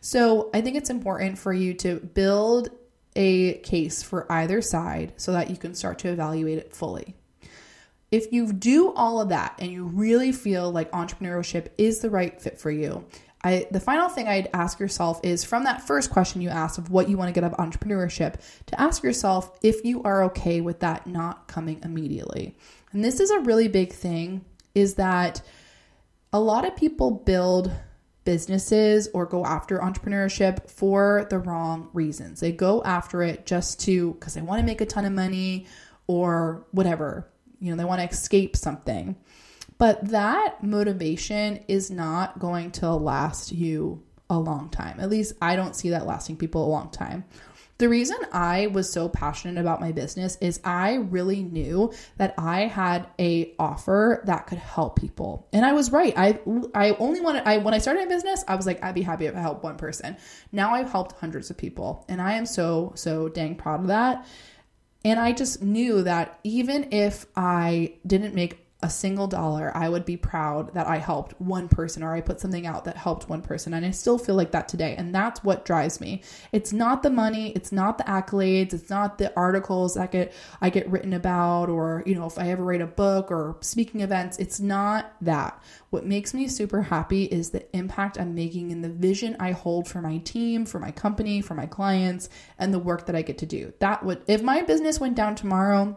So, 0.00 0.50
I 0.52 0.60
think 0.60 0.76
it's 0.76 0.90
important 0.90 1.38
for 1.38 1.52
you 1.52 1.74
to 1.74 1.96
build 1.96 2.68
a 3.16 3.58
case 3.58 4.02
for 4.02 4.30
either 4.30 4.60
side 4.60 5.12
so 5.16 5.32
that 5.32 5.50
you 5.50 5.56
can 5.56 5.74
start 5.74 6.00
to 6.00 6.08
evaluate 6.08 6.58
it 6.58 6.74
fully. 6.74 7.14
If 8.14 8.32
you 8.32 8.52
do 8.52 8.92
all 8.92 9.20
of 9.20 9.30
that 9.30 9.56
and 9.58 9.72
you 9.72 9.86
really 9.86 10.30
feel 10.30 10.70
like 10.70 10.88
entrepreneurship 10.92 11.70
is 11.76 11.98
the 11.98 12.10
right 12.10 12.40
fit 12.40 12.60
for 12.60 12.70
you, 12.70 13.04
I, 13.42 13.66
the 13.72 13.80
final 13.80 14.08
thing 14.08 14.28
I'd 14.28 14.50
ask 14.54 14.78
yourself 14.78 15.18
is 15.24 15.44
from 15.44 15.64
that 15.64 15.84
first 15.84 16.12
question 16.12 16.40
you 16.40 16.48
asked 16.48 16.78
of 16.78 16.90
what 16.90 17.08
you 17.08 17.16
want 17.16 17.34
to 17.34 17.40
get 17.40 17.42
of 17.42 17.56
entrepreneurship, 17.56 18.36
to 18.66 18.80
ask 18.80 19.02
yourself 19.02 19.58
if 19.64 19.84
you 19.84 20.00
are 20.04 20.22
okay 20.26 20.60
with 20.60 20.78
that 20.78 21.08
not 21.08 21.48
coming 21.48 21.80
immediately. 21.82 22.56
And 22.92 23.04
this 23.04 23.18
is 23.18 23.32
a 23.32 23.40
really 23.40 23.66
big 23.66 23.92
thing 23.92 24.44
is 24.76 24.94
that 24.94 25.42
a 26.32 26.38
lot 26.38 26.64
of 26.64 26.76
people 26.76 27.10
build 27.10 27.72
businesses 28.24 29.08
or 29.12 29.26
go 29.26 29.44
after 29.44 29.80
entrepreneurship 29.80 30.70
for 30.70 31.26
the 31.30 31.40
wrong 31.40 31.88
reasons. 31.92 32.38
They 32.38 32.52
go 32.52 32.80
after 32.84 33.24
it 33.24 33.44
just 33.44 33.80
to 33.80 34.12
because 34.12 34.34
they 34.34 34.42
want 34.42 34.60
to 34.60 34.64
make 34.64 34.80
a 34.80 34.86
ton 34.86 35.04
of 35.04 35.12
money 35.12 35.66
or 36.06 36.64
whatever 36.70 37.26
you 37.64 37.70
know, 37.70 37.76
they 37.76 37.84
want 37.84 38.02
to 38.02 38.08
escape 38.08 38.56
something. 38.56 39.16
But 39.78 40.08
that 40.10 40.62
motivation 40.62 41.64
is 41.66 41.90
not 41.90 42.38
going 42.38 42.72
to 42.72 42.92
last 42.92 43.52
you 43.52 44.02
a 44.28 44.38
long 44.38 44.68
time. 44.68 45.00
At 45.00 45.08
least 45.08 45.34
I 45.40 45.56
don't 45.56 45.74
see 45.74 45.90
that 45.90 46.06
lasting 46.06 46.36
people 46.36 46.64
a 46.64 46.68
long 46.68 46.90
time. 46.90 47.24
The 47.78 47.88
reason 47.88 48.16
I 48.32 48.68
was 48.68 48.92
so 48.92 49.08
passionate 49.08 49.60
about 49.60 49.80
my 49.80 49.90
business 49.90 50.38
is 50.40 50.60
I 50.62 50.94
really 50.94 51.42
knew 51.42 51.92
that 52.18 52.34
I 52.38 52.66
had 52.66 53.08
a 53.18 53.52
offer 53.58 54.22
that 54.26 54.46
could 54.46 54.58
help 54.58 55.00
people. 55.00 55.48
And 55.52 55.64
I 55.64 55.72
was 55.72 55.90
right. 55.90 56.14
I 56.16 56.38
I 56.72 56.92
only 57.00 57.20
wanted 57.20 57.48
I 57.48 57.58
when 57.58 57.74
I 57.74 57.78
started 57.78 58.00
my 58.00 58.06
business, 58.06 58.44
I 58.46 58.54
was 58.54 58.66
like 58.66 58.84
I'd 58.84 58.94
be 58.94 59.02
happy 59.02 59.26
if 59.26 59.34
I 59.34 59.40
helped 59.40 59.64
one 59.64 59.76
person. 59.76 60.16
Now 60.52 60.74
I've 60.74 60.90
helped 60.90 61.18
hundreds 61.18 61.50
of 61.50 61.56
people, 61.56 62.04
and 62.08 62.22
I 62.22 62.34
am 62.34 62.46
so 62.46 62.92
so 62.94 63.28
dang 63.28 63.56
proud 63.56 63.80
of 63.80 63.86
that. 63.88 64.24
And 65.04 65.20
I 65.20 65.32
just 65.32 65.62
knew 65.62 66.02
that 66.02 66.38
even 66.44 66.88
if 66.92 67.26
I 67.36 67.94
didn't 68.06 68.34
make 68.34 68.63
a 68.84 68.90
single 68.90 69.26
dollar, 69.26 69.72
I 69.74 69.88
would 69.88 70.04
be 70.04 70.18
proud 70.18 70.74
that 70.74 70.86
I 70.86 70.98
helped 70.98 71.40
one 71.40 71.70
person 71.70 72.02
or 72.02 72.12
I 72.12 72.20
put 72.20 72.38
something 72.38 72.66
out 72.66 72.84
that 72.84 72.98
helped 72.98 73.30
one 73.30 73.40
person. 73.40 73.72
And 73.72 73.84
I 73.84 73.92
still 73.92 74.18
feel 74.18 74.34
like 74.34 74.50
that 74.50 74.68
today. 74.68 74.94
And 74.94 75.14
that's 75.14 75.42
what 75.42 75.64
drives 75.64 76.02
me. 76.02 76.22
It's 76.52 76.70
not 76.70 77.02
the 77.02 77.08
money, 77.08 77.52
it's 77.52 77.72
not 77.72 77.96
the 77.96 78.04
accolades, 78.04 78.74
it's 78.74 78.90
not 78.90 79.16
the 79.16 79.34
articles 79.38 79.94
that 79.94 80.12
get 80.12 80.34
I 80.60 80.68
get 80.68 80.86
written 80.90 81.14
about 81.14 81.70
or, 81.70 82.02
you 82.04 82.14
know, 82.14 82.26
if 82.26 82.38
I 82.38 82.50
ever 82.50 82.62
write 82.62 82.82
a 82.82 82.86
book 82.86 83.30
or 83.30 83.56
speaking 83.62 84.02
events, 84.02 84.38
it's 84.38 84.60
not 84.60 85.14
that. 85.22 85.62
What 85.88 86.04
makes 86.04 86.34
me 86.34 86.46
super 86.46 86.82
happy 86.82 87.24
is 87.24 87.50
the 87.50 87.74
impact 87.74 88.20
I'm 88.20 88.34
making 88.34 88.70
in 88.70 88.82
the 88.82 88.90
vision 88.90 89.34
I 89.40 89.52
hold 89.52 89.88
for 89.88 90.02
my 90.02 90.18
team, 90.18 90.66
for 90.66 90.78
my 90.78 90.90
company, 90.90 91.40
for 91.40 91.54
my 91.54 91.64
clients, 91.64 92.28
and 92.58 92.74
the 92.74 92.78
work 92.78 93.06
that 93.06 93.16
I 93.16 93.22
get 93.22 93.38
to 93.38 93.46
do. 93.46 93.72
That 93.78 94.04
would 94.04 94.20
if 94.26 94.42
my 94.42 94.60
business 94.60 95.00
went 95.00 95.16
down 95.16 95.36
tomorrow, 95.36 95.96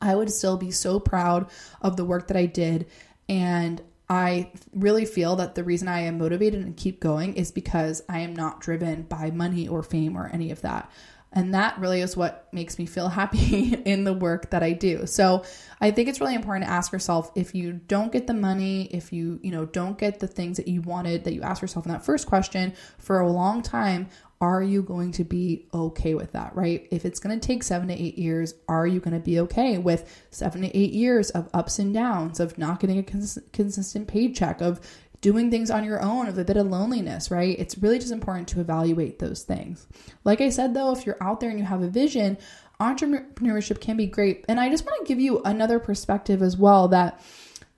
I 0.00 0.14
would 0.14 0.30
still 0.30 0.56
be 0.56 0.70
so 0.70 1.00
proud 1.00 1.50
of 1.80 1.96
the 1.96 2.04
work 2.04 2.28
that 2.28 2.36
I 2.36 2.46
did. 2.46 2.86
And 3.28 3.82
I 4.08 4.52
really 4.72 5.04
feel 5.04 5.36
that 5.36 5.54
the 5.54 5.64
reason 5.64 5.88
I 5.88 6.00
am 6.00 6.18
motivated 6.18 6.64
and 6.64 6.76
keep 6.76 7.00
going 7.00 7.34
is 7.34 7.50
because 7.50 8.02
I 8.08 8.20
am 8.20 8.34
not 8.34 8.60
driven 8.60 9.02
by 9.02 9.30
money 9.30 9.66
or 9.66 9.82
fame 9.82 10.16
or 10.16 10.30
any 10.32 10.50
of 10.50 10.60
that. 10.62 10.90
And 11.36 11.52
that 11.52 11.78
really 11.78 12.00
is 12.00 12.16
what 12.16 12.48
makes 12.50 12.78
me 12.78 12.86
feel 12.86 13.08
happy 13.10 13.74
in 13.84 14.04
the 14.04 14.14
work 14.14 14.50
that 14.50 14.62
I 14.62 14.72
do. 14.72 15.06
So 15.06 15.44
I 15.82 15.90
think 15.90 16.08
it's 16.08 16.18
really 16.18 16.34
important 16.34 16.64
to 16.64 16.72
ask 16.72 16.92
yourself 16.92 17.30
if 17.34 17.54
you 17.54 17.74
don't 17.74 18.10
get 18.10 18.26
the 18.26 18.34
money, 18.34 18.86
if 18.86 19.12
you, 19.12 19.38
you 19.42 19.50
know, 19.50 19.66
don't 19.66 19.98
get 19.98 20.18
the 20.18 20.26
things 20.26 20.56
that 20.56 20.66
you 20.66 20.80
wanted 20.80 21.24
that 21.24 21.34
you 21.34 21.42
asked 21.42 21.60
yourself 21.60 21.84
in 21.84 21.92
that 21.92 22.06
first 22.06 22.26
question 22.26 22.72
for 22.96 23.20
a 23.20 23.30
long 23.30 23.60
time, 23.60 24.08
are 24.40 24.62
you 24.62 24.82
going 24.82 25.12
to 25.12 25.24
be 25.24 25.66
okay 25.72 26.14
with 26.14 26.32
that, 26.32 26.54
right? 26.54 26.86
If 26.90 27.04
it's 27.04 27.20
going 27.20 27.38
to 27.38 27.46
take 27.46 27.62
seven 27.62 27.88
to 27.88 27.94
eight 27.94 28.18
years, 28.18 28.54
are 28.68 28.86
you 28.86 29.00
going 29.00 29.14
to 29.14 29.20
be 29.20 29.40
okay 29.40 29.78
with 29.78 30.26
seven 30.30 30.60
to 30.62 30.76
eight 30.76 30.92
years 30.92 31.30
of 31.30 31.48
ups 31.54 31.78
and 31.78 31.94
downs, 31.94 32.38
of 32.38 32.58
not 32.58 32.80
getting 32.80 32.98
a 32.98 33.02
cons- 33.02 33.38
consistent 33.52 34.08
paycheck, 34.08 34.60
of 34.60 34.80
doing 35.20 35.50
things 35.50 35.70
on 35.70 35.84
your 35.84 36.02
own, 36.02 36.26
of 36.26 36.38
a 36.38 36.44
bit 36.44 36.56
of 36.56 36.66
loneliness, 36.66 37.30
right? 37.30 37.58
It's 37.58 37.78
really 37.78 37.98
just 37.98 38.12
important 38.12 38.48
to 38.48 38.60
evaluate 38.60 39.18
those 39.18 39.42
things. 39.42 39.86
Like 40.24 40.40
I 40.40 40.50
said, 40.50 40.74
though, 40.74 40.92
if 40.92 41.06
you're 41.06 41.22
out 41.22 41.40
there 41.40 41.50
and 41.50 41.58
you 41.58 41.64
have 41.64 41.82
a 41.82 41.88
vision, 41.88 42.38
entrepreneurship 42.80 43.80
can 43.80 43.96
be 43.96 44.06
great. 44.06 44.44
And 44.48 44.60
I 44.60 44.68
just 44.68 44.84
want 44.84 44.98
to 44.98 45.08
give 45.08 45.20
you 45.20 45.40
another 45.44 45.78
perspective 45.78 46.42
as 46.42 46.56
well 46.56 46.88
that 46.88 47.20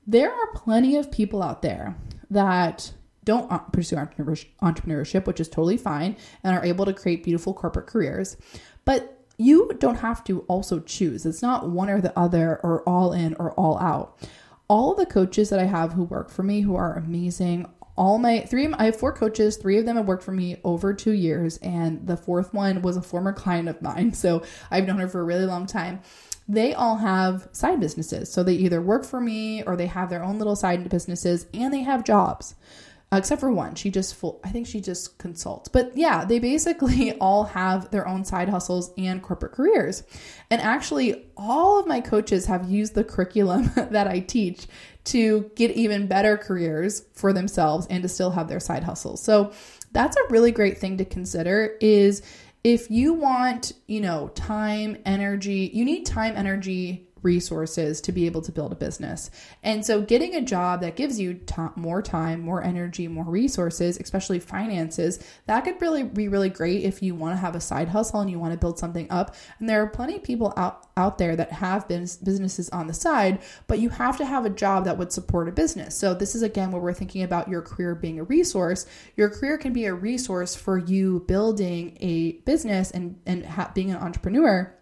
there 0.06 0.32
are 0.32 0.52
plenty 0.54 0.96
of 0.96 1.12
people 1.12 1.42
out 1.42 1.62
there 1.62 1.96
that 2.30 2.92
don't 3.24 3.50
pursue 3.72 3.96
entrepreneurship, 3.96 5.26
which 5.26 5.38
is 5.38 5.48
totally 5.48 5.76
fine, 5.76 6.16
and 6.42 6.56
are 6.56 6.64
able 6.64 6.86
to 6.86 6.94
create 6.94 7.22
beautiful 7.22 7.52
corporate 7.52 7.86
careers. 7.86 8.36
But 8.84 9.14
you 9.36 9.70
don't 9.78 9.96
have 9.96 10.24
to 10.24 10.40
also 10.48 10.80
choose. 10.80 11.26
It's 11.26 11.42
not 11.42 11.68
one 11.68 11.90
or 11.90 12.00
the 12.00 12.18
other, 12.18 12.58
or 12.62 12.82
all 12.88 13.12
in 13.12 13.34
or 13.34 13.52
all 13.52 13.78
out. 13.78 14.18
All 14.68 14.94
the 14.94 15.06
coaches 15.06 15.50
that 15.50 15.58
I 15.58 15.64
have 15.64 15.94
who 15.94 16.04
work 16.04 16.30
for 16.30 16.42
me, 16.42 16.60
who 16.60 16.76
are 16.76 16.94
amazing, 16.94 17.66
all 17.96 18.18
my 18.18 18.40
three 18.40 18.72
I 18.72 18.84
have 18.84 18.96
four 18.96 19.12
coaches, 19.12 19.56
three 19.56 19.78
of 19.78 19.84
them 19.84 19.96
have 19.96 20.06
worked 20.06 20.22
for 20.22 20.32
me 20.32 20.58
over 20.62 20.94
2 20.94 21.10
years 21.10 21.56
and 21.58 22.06
the 22.06 22.16
fourth 22.16 22.54
one 22.54 22.80
was 22.80 22.96
a 22.96 23.02
former 23.02 23.32
client 23.32 23.68
of 23.68 23.82
mine. 23.82 24.12
So 24.18 24.42
I've 24.70 24.86
known 24.86 24.98
her 24.98 25.08
for 25.08 25.20
a 25.20 25.24
really 25.24 25.46
long 25.46 25.66
time. 25.66 26.00
They 26.46 26.74
all 26.74 26.96
have 26.96 27.48
side 27.52 27.80
businesses. 27.80 28.32
So 28.32 28.42
they 28.42 28.54
either 28.54 28.80
work 28.80 29.04
for 29.04 29.20
me 29.20 29.62
or 29.64 29.76
they 29.76 29.86
have 29.86 30.10
their 30.10 30.22
own 30.24 30.38
little 30.38 30.56
side 30.56 30.88
businesses 30.88 31.46
and 31.52 31.74
they 31.74 31.82
have 31.82 32.04
jobs 32.04 32.54
except 33.12 33.40
for 33.40 33.50
one. 33.50 33.74
She 33.74 33.90
just 33.90 34.14
full, 34.14 34.40
I 34.44 34.50
think 34.50 34.66
she 34.66 34.80
just 34.80 35.18
consults. 35.18 35.68
But 35.68 35.96
yeah, 35.96 36.24
they 36.24 36.38
basically 36.38 37.12
all 37.20 37.44
have 37.44 37.90
their 37.90 38.06
own 38.06 38.24
side 38.24 38.48
hustles 38.48 38.92
and 38.98 39.22
corporate 39.22 39.52
careers. 39.52 40.02
And 40.50 40.60
actually, 40.60 41.26
all 41.36 41.80
of 41.80 41.86
my 41.86 42.00
coaches 42.00 42.46
have 42.46 42.70
used 42.70 42.94
the 42.94 43.04
curriculum 43.04 43.70
that 43.76 44.06
I 44.06 44.20
teach 44.20 44.66
to 45.04 45.50
get 45.54 45.70
even 45.70 46.06
better 46.06 46.36
careers 46.36 47.02
for 47.14 47.32
themselves 47.32 47.86
and 47.88 48.02
to 48.02 48.08
still 48.08 48.30
have 48.30 48.48
their 48.48 48.60
side 48.60 48.84
hustles. 48.84 49.22
So 49.22 49.52
that's 49.92 50.16
a 50.16 50.28
really 50.28 50.52
great 50.52 50.76
thing 50.76 50.98
to 50.98 51.04
consider 51.04 51.76
is 51.80 52.22
if 52.64 52.90
you 52.90 53.14
want, 53.14 53.72
you 53.86 54.00
know, 54.00 54.28
time, 54.34 54.98
energy, 55.06 55.70
you 55.72 55.84
need 55.84 56.04
time, 56.04 56.34
energy, 56.36 57.07
resources 57.22 58.00
to 58.02 58.12
be 58.12 58.26
able 58.26 58.42
to 58.42 58.52
build 58.52 58.72
a 58.72 58.76
business. 58.76 59.30
And 59.62 59.84
so 59.84 60.02
getting 60.02 60.34
a 60.34 60.42
job 60.42 60.80
that 60.80 60.96
gives 60.96 61.18
you 61.18 61.34
t- 61.34 61.54
more 61.76 62.02
time, 62.02 62.40
more 62.40 62.62
energy, 62.62 63.08
more 63.08 63.24
resources, 63.24 63.98
especially 63.98 64.40
finances, 64.40 65.18
that 65.46 65.64
could 65.64 65.80
really 65.80 66.02
be 66.02 66.28
really 66.28 66.48
great 66.48 66.84
if 66.84 67.02
you 67.02 67.14
want 67.14 67.34
to 67.34 67.40
have 67.40 67.54
a 67.54 67.60
side 67.60 67.88
hustle 67.88 68.20
and 68.20 68.30
you 68.30 68.38
want 68.38 68.52
to 68.52 68.58
build 68.58 68.78
something 68.78 69.06
up. 69.10 69.34
And 69.58 69.68
there 69.68 69.82
are 69.82 69.88
plenty 69.88 70.16
of 70.16 70.22
people 70.22 70.52
out 70.56 70.86
out 70.96 71.18
there 71.18 71.36
that 71.36 71.52
have 71.52 71.86
businesses 71.86 72.68
on 72.70 72.88
the 72.88 72.94
side, 72.94 73.40
but 73.68 73.78
you 73.78 73.88
have 73.88 74.18
to 74.18 74.24
have 74.24 74.44
a 74.44 74.50
job 74.50 74.84
that 74.84 74.98
would 74.98 75.12
support 75.12 75.48
a 75.48 75.52
business. 75.52 75.96
So 75.96 76.12
this 76.12 76.34
is 76.34 76.42
again 76.42 76.72
where 76.72 76.82
we're 76.82 76.92
thinking 76.92 77.22
about 77.22 77.48
your 77.48 77.62
career 77.62 77.94
being 77.94 78.18
a 78.18 78.24
resource. 78.24 78.84
Your 79.16 79.30
career 79.30 79.58
can 79.58 79.72
be 79.72 79.84
a 79.84 79.94
resource 79.94 80.56
for 80.56 80.76
you 80.76 81.24
building 81.28 81.96
a 82.00 82.32
business 82.44 82.90
and 82.90 83.20
and 83.26 83.46
ha- 83.46 83.70
being 83.74 83.90
an 83.90 83.98
entrepreneur 83.98 84.74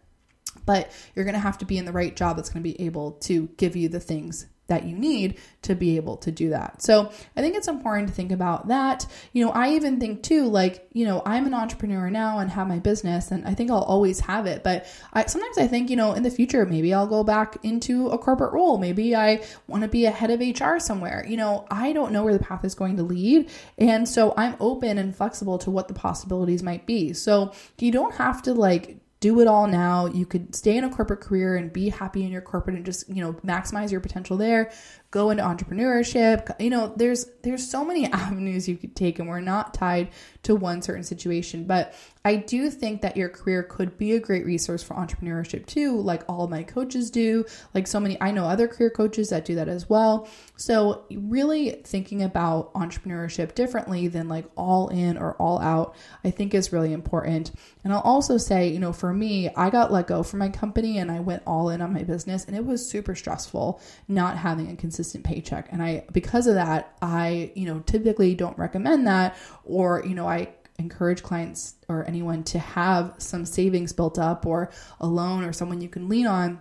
but 0.67 0.91
you're 1.15 1.25
going 1.25 1.35
to 1.35 1.41
have 1.41 1.59
to 1.59 1.65
be 1.65 1.79
in 1.79 1.85
the 1.85 1.93
right 1.93 2.15
job 2.15 2.37
that's 2.37 2.51
going 2.51 2.63
to 2.63 2.69
be 2.69 2.81
able 2.85 3.13
to 3.13 3.49
give 3.57 3.77
you 3.77 3.89
the 3.89 4.01
things 4.01 4.47
that 4.69 4.85
you 4.85 4.97
need 4.97 5.39
to 5.63 5.75
be 5.75 5.97
able 5.97 6.17
to 6.17 6.33
do 6.33 6.51
that. 6.51 6.83
So 6.83 7.13
I 7.37 7.41
think 7.41 7.55
it's 7.55 7.69
important 7.69 8.09
to 8.09 8.15
think 8.15 8.33
about 8.33 8.69
that. 8.69 9.07
You 9.33 9.45
know, 9.45 9.53
I 9.53 9.75
even 9.75 10.01
think 10.01 10.23
too, 10.23 10.47
like, 10.47 10.89
you 10.93 11.05
know, 11.05 11.23
I'm 11.25 11.47
an 11.47 11.55
entrepreneur 11.55 12.11
now 12.11 12.39
and 12.39 12.51
have 12.51 12.67
my 12.67 12.79
business 12.79 13.31
and 13.31 13.47
I 13.47 13.55
think 13.55 13.71
I'll 13.71 13.83
always 13.83 14.21
have 14.21 14.47
it. 14.47 14.65
But 14.65 14.87
I 15.13 15.27
sometimes 15.27 15.59
I 15.59 15.67
think, 15.67 15.91
you 15.91 15.97
know, 15.97 16.13
in 16.13 16.23
the 16.23 16.31
future, 16.31 16.65
maybe 16.67 16.93
I'll 16.93 17.07
go 17.07 17.23
back 17.23 17.59
into 17.63 18.09
a 18.09 18.19
corporate 18.19 18.53
role. 18.53 18.79
Maybe 18.79 19.15
I 19.15 19.45
want 19.69 19.83
to 19.83 19.89
be 19.89 20.07
a 20.07 20.11
head 20.11 20.31
of 20.31 20.41
HR 20.41 20.79
somewhere. 20.79 21.25
You 21.29 21.37
know, 21.37 21.67
I 21.71 21.93
don't 21.93 22.13
know 22.13 22.25
where 22.25 22.37
the 22.37 22.45
path 22.45 22.65
is 22.65 22.75
going 22.75 22.97
to 22.97 23.03
lead. 23.03 23.49
And 23.79 24.09
so 24.09 24.35
I'm 24.37 24.57
open 24.59 24.99
and 24.99 25.15
flexible 25.15 25.59
to 25.59 25.71
what 25.71 25.89
the 25.89 25.95
possibilities 25.95 26.63
might 26.63 26.87
be. 26.87 27.13
So 27.13 27.53
you 27.79 27.93
don't 27.93 28.15
have 28.17 28.43
to 28.43 28.55
like 28.55 28.99
do 29.27 29.41
it 29.41 29.49
all 29.49 29.67
now. 29.67 30.07
You 30.07 30.25
could 30.25 30.55
stay 30.55 30.77
in 30.77 30.85
a 30.85 30.91
corporate 30.91 31.21
career 31.21 31.57
and 31.57 31.73
be 31.73 31.89
happy 31.89 32.23
in 32.23 32.31
your 32.31 32.43
corporate 32.43 32.77
and 32.77 32.85
just, 32.85 33.09
you 33.09 33.21
know, 33.23 33.33
maximize 33.45 33.91
your 33.91 34.01
potential 34.01 34.37
there 34.37 34.71
go 35.11 35.31
into 35.31 35.43
entrepreneurship. 35.43 36.55
You 36.61 36.71
know 36.71 36.93
there's 36.97 37.27
there's 37.43 37.69
so 37.69 37.85
many 37.85 38.07
avenues 38.13 38.69
you 38.69 38.77
could 38.77 38.97
take 38.97 39.19
and 39.19 39.29
we're 39.29 39.41
not 39.41 39.75
tied 39.75 40.11
to 40.43 40.55
one 40.55 40.81
certain 40.81 41.03
situation 41.03 41.65
but 41.65 41.95
i 42.25 42.37
do 42.37 42.71
think 42.71 43.03
that 43.03 43.17
your 43.17 43.29
career 43.29 43.65
could 43.65 43.99
be 43.99 44.13
a 44.13 44.21
great 44.21 44.47
resource 44.47 44.83
for 44.83 44.95
entrepreneurship 44.95 45.67
too 45.67 46.01
like 46.01 46.23
all 46.29 46.47
my 46.47 46.63
coaches 46.63 47.11
do 47.11 47.45
like 47.75 47.87
so 47.87 47.99
many 47.99 48.21
i 48.21 48.31
know 48.31 48.45
other 48.45 48.69
career 48.69 48.91
coaches 48.91 49.31
that 49.31 49.45
do 49.45 49.55
that 49.55 49.69
as 49.69 49.89
well. 49.89 50.29
So 50.57 51.05
really 51.11 51.83
thinking 51.85 52.23
about 52.23 52.73
entrepreneurship 52.75 53.55
differently 53.55 54.09
than 54.09 54.29
like 54.29 54.47
all 54.57 54.89
in 54.89 55.19
or 55.19 55.35
all 55.35 55.61
out 55.61 55.95
i 56.25 56.31
think 56.31 56.55
is 56.55 56.73
really 56.73 56.93
important. 56.93 57.53
And 57.85 57.93
i'll 57.93 58.01
also 58.01 58.37
say 58.37 58.69
you 58.69 58.79
know 58.79 58.93
for 58.93 59.13
me 59.13 59.51
i 59.57 59.71
got 59.71 59.93
let 59.93 60.07
go 60.07 60.23
from 60.23 60.41
my 60.41 60.49
company 60.49 60.99
and 60.99 61.11
i 61.11 61.21
went 61.21 61.43
all 61.47 61.71
in 61.71 61.81
on 61.81 61.93
my 61.93 62.03
business 62.03 62.45
and 62.45 62.57
it 62.57 62.65
was 62.65 62.89
super 62.89 63.15
stressful 63.15 63.81
not 64.09 64.37
having 64.37 64.71
a 64.71 64.77
consistent 64.77 64.96
consistent 64.97 65.25
paycheck. 65.25 65.69
And 65.71 65.83
I, 65.83 66.05
because 66.13 66.47
of 66.47 66.55
that, 66.55 66.97
I, 67.03 67.53
you 67.55 67.67
know, 67.67 67.81
typically 67.81 68.35
don't 68.35 68.57
recommend 68.57 69.07
that. 69.07 69.37
Or, 69.65 70.03
you 70.07 70.15
know, 70.15 70.27
I 70.27 70.49
encourage 70.79 71.23
clients 71.23 71.75
or 71.89 72.07
anyone 72.07 72.45
to 72.45 72.59
have 72.59 73.15
some 73.19 73.45
savings 73.45 73.93
built 73.93 74.19
up 74.19 74.47
or 74.47 74.71
a 75.01 75.07
loan 75.07 75.45
or 75.45 75.53
someone 75.53 75.81
you 75.81 75.89
can 75.89 76.09
lean 76.09 76.27
on 76.27 76.59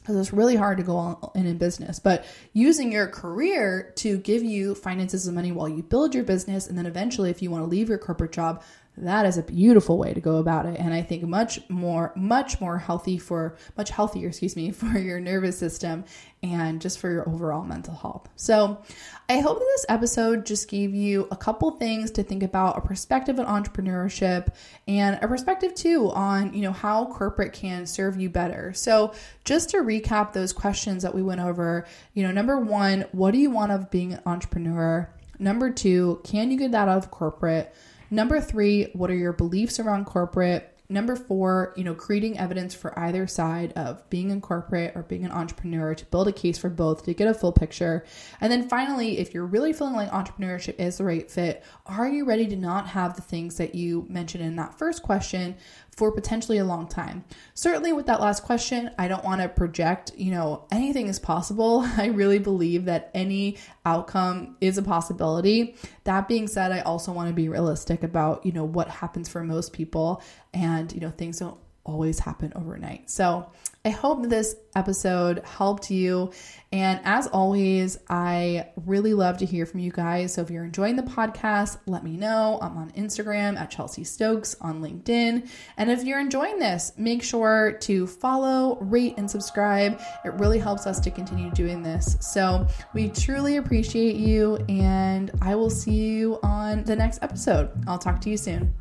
because 0.00 0.16
it's 0.16 0.32
really 0.32 0.56
hard 0.56 0.78
to 0.78 0.82
go 0.82 1.30
in, 1.34 1.44
in 1.44 1.58
business. 1.58 1.98
But 1.98 2.24
using 2.54 2.90
your 2.90 3.08
career 3.08 3.92
to 3.96 4.16
give 4.16 4.42
you 4.42 4.74
finances 4.74 5.26
and 5.26 5.34
money 5.34 5.52
while 5.52 5.68
you 5.68 5.82
build 5.82 6.14
your 6.14 6.24
business, 6.24 6.66
and 6.66 6.78
then 6.78 6.86
eventually, 6.86 7.28
if 7.28 7.42
you 7.42 7.50
want 7.50 7.64
to 7.64 7.68
leave 7.68 7.90
your 7.90 7.98
corporate 7.98 8.32
job, 8.32 8.62
that 9.02 9.26
is 9.26 9.38
a 9.38 9.42
beautiful 9.42 9.98
way 9.98 10.12
to 10.12 10.20
go 10.20 10.36
about 10.36 10.66
it. 10.66 10.78
And 10.78 10.92
i 10.92 11.02
think 11.02 11.22
much 11.22 11.60
more 11.68 12.12
much 12.16 12.60
more 12.60 12.78
healthy 12.78 13.18
for 13.18 13.56
much 13.76 13.90
healthier 13.90 14.28
excuse 14.28 14.56
me 14.56 14.70
for 14.72 14.98
your 14.98 15.20
nervous 15.20 15.58
system 15.58 16.04
and 16.42 16.80
just 16.80 17.00
for 17.00 17.10
your 17.10 17.28
overall 17.28 17.64
mental 17.64 17.94
health. 17.94 18.28
So 18.36 18.82
i 19.28 19.40
hope 19.40 19.58
that 19.58 19.64
this 19.64 19.86
episode 19.88 20.46
just 20.46 20.68
gave 20.68 20.94
you 20.94 21.28
a 21.30 21.36
couple 21.36 21.70
things 21.72 22.10
to 22.12 22.22
think 22.22 22.42
about 22.42 22.78
a 22.78 22.80
perspective 22.80 23.38
on 23.38 23.64
entrepreneurship 23.64 24.54
and 24.86 25.18
a 25.22 25.28
perspective 25.28 25.74
too 25.74 26.10
on 26.10 26.52
you 26.54 26.62
know 26.62 26.72
how 26.72 27.06
corporate 27.06 27.52
can 27.52 27.86
serve 27.86 28.20
you 28.20 28.30
better. 28.30 28.72
So 28.72 29.14
just 29.44 29.70
to 29.70 29.78
recap 29.78 30.32
those 30.32 30.52
questions 30.52 31.02
that 31.02 31.14
we 31.14 31.22
went 31.22 31.40
over 31.40 31.86
you 32.14 32.22
know 32.22 32.32
number 32.32 32.58
one 32.58 33.06
what 33.12 33.32
do 33.32 33.38
you 33.38 33.50
want 33.50 33.72
of 33.72 33.90
being 33.90 34.14
an 34.14 34.20
entrepreneur? 34.26 35.08
Number 35.38 35.70
two 35.70 36.20
can 36.24 36.50
you 36.50 36.58
get 36.58 36.72
that 36.72 36.88
out 36.88 36.98
of 36.98 37.10
corporate 37.10 37.74
Number 38.10 38.40
three, 38.40 38.90
what 38.94 39.10
are 39.10 39.16
your 39.16 39.32
beliefs 39.32 39.78
around 39.78 40.06
corporate? 40.06 40.74
Number 40.90 41.16
four, 41.16 41.74
you 41.76 41.84
know, 41.84 41.94
creating 41.94 42.38
evidence 42.38 42.72
for 42.72 42.98
either 42.98 43.26
side 43.26 43.74
of 43.74 44.08
being 44.08 44.30
in 44.30 44.40
corporate 44.40 44.92
or 44.94 45.02
being 45.02 45.26
an 45.26 45.30
entrepreneur 45.30 45.94
to 45.94 46.04
build 46.06 46.28
a 46.28 46.32
case 46.32 46.56
for 46.56 46.70
both 46.70 47.04
to 47.04 47.12
get 47.12 47.28
a 47.28 47.34
full 47.34 47.52
picture. 47.52 48.06
And 48.40 48.50
then 48.50 48.70
finally, 48.70 49.18
if 49.18 49.34
you're 49.34 49.44
really 49.44 49.74
feeling 49.74 49.92
like 49.92 50.10
entrepreneurship 50.10 50.80
is 50.80 50.96
the 50.96 51.04
right 51.04 51.30
fit, 51.30 51.62
are 51.84 52.08
you 52.08 52.24
ready 52.24 52.46
to 52.46 52.56
not 52.56 52.88
have 52.88 53.16
the 53.16 53.22
things 53.22 53.58
that 53.58 53.74
you 53.74 54.06
mentioned 54.08 54.42
in 54.42 54.56
that 54.56 54.78
first 54.78 55.02
question 55.02 55.56
for 55.98 56.12
potentially 56.12 56.58
a 56.58 56.64
long 56.64 56.86
time. 56.86 57.24
Certainly, 57.54 57.92
with 57.92 58.06
that 58.06 58.20
last 58.20 58.44
question, 58.44 58.88
I 58.96 59.08
don't 59.08 59.24
want 59.24 59.40
to 59.40 59.48
project, 59.48 60.12
you 60.16 60.30
know, 60.30 60.64
anything 60.70 61.08
is 61.08 61.18
possible. 61.18 61.80
I 61.96 62.06
really 62.06 62.38
believe 62.38 62.84
that 62.84 63.10
any 63.14 63.58
outcome 63.88 64.56
is 64.60 64.78
a 64.78 64.82
possibility. 64.82 65.74
That 66.04 66.28
being 66.28 66.46
said, 66.46 66.72
I 66.72 66.80
also 66.80 67.12
want 67.12 67.28
to 67.28 67.34
be 67.34 67.48
realistic 67.48 68.02
about, 68.02 68.44
you 68.44 68.52
know, 68.52 68.64
what 68.64 68.88
happens 68.88 69.28
for 69.28 69.42
most 69.42 69.72
people 69.72 70.22
and, 70.52 70.92
you 70.92 71.00
know, 71.00 71.10
things 71.10 71.38
don't 71.38 71.58
always 71.88 72.18
happen 72.18 72.52
overnight. 72.54 73.10
So 73.10 73.50
I 73.84 73.90
hope 73.90 74.28
this 74.28 74.54
episode 74.76 75.42
helped 75.44 75.90
you. 75.90 76.32
And 76.70 77.00
as 77.04 77.26
always, 77.28 77.98
I 78.10 78.68
really 78.84 79.14
love 79.14 79.38
to 79.38 79.46
hear 79.46 79.64
from 79.64 79.80
you 79.80 79.90
guys. 79.90 80.34
So 80.34 80.42
if 80.42 80.50
you're 80.50 80.64
enjoying 80.64 80.96
the 80.96 81.02
podcast, 81.02 81.78
let 81.86 82.04
me 82.04 82.18
know. 82.18 82.58
I'm 82.60 82.76
on 82.76 82.90
Instagram 82.90 83.56
at 83.56 83.70
Chelsea 83.70 84.04
Stokes, 84.04 84.56
on 84.60 84.82
LinkedIn. 84.82 85.48
And 85.78 85.90
if 85.90 86.04
you're 86.04 86.20
enjoying 86.20 86.58
this, 86.58 86.92
make 86.98 87.22
sure 87.22 87.72
to 87.80 88.06
follow, 88.06 88.76
rate, 88.82 89.14
and 89.16 89.30
subscribe. 89.30 89.98
It 90.24 90.34
really 90.34 90.58
helps 90.58 90.86
us 90.86 91.00
to 91.00 91.10
continue 91.10 91.50
doing 91.52 91.82
this. 91.82 92.18
So 92.20 92.66
we 92.92 93.08
truly 93.08 93.56
appreciate 93.56 94.16
you. 94.16 94.56
And 94.68 95.30
I 95.40 95.54
will 95.54 95.70
see 95.70 95.94
you 95.94 96.38
on 96.42 96.84
the 96.84 96.96
next 96.96 97.22
episode. 97.22 97.70
I'll 97.86 97.98
talk 97.98 98.20
to 98.22 98.30
you 98.30 98.36
soon. 98.36 98.74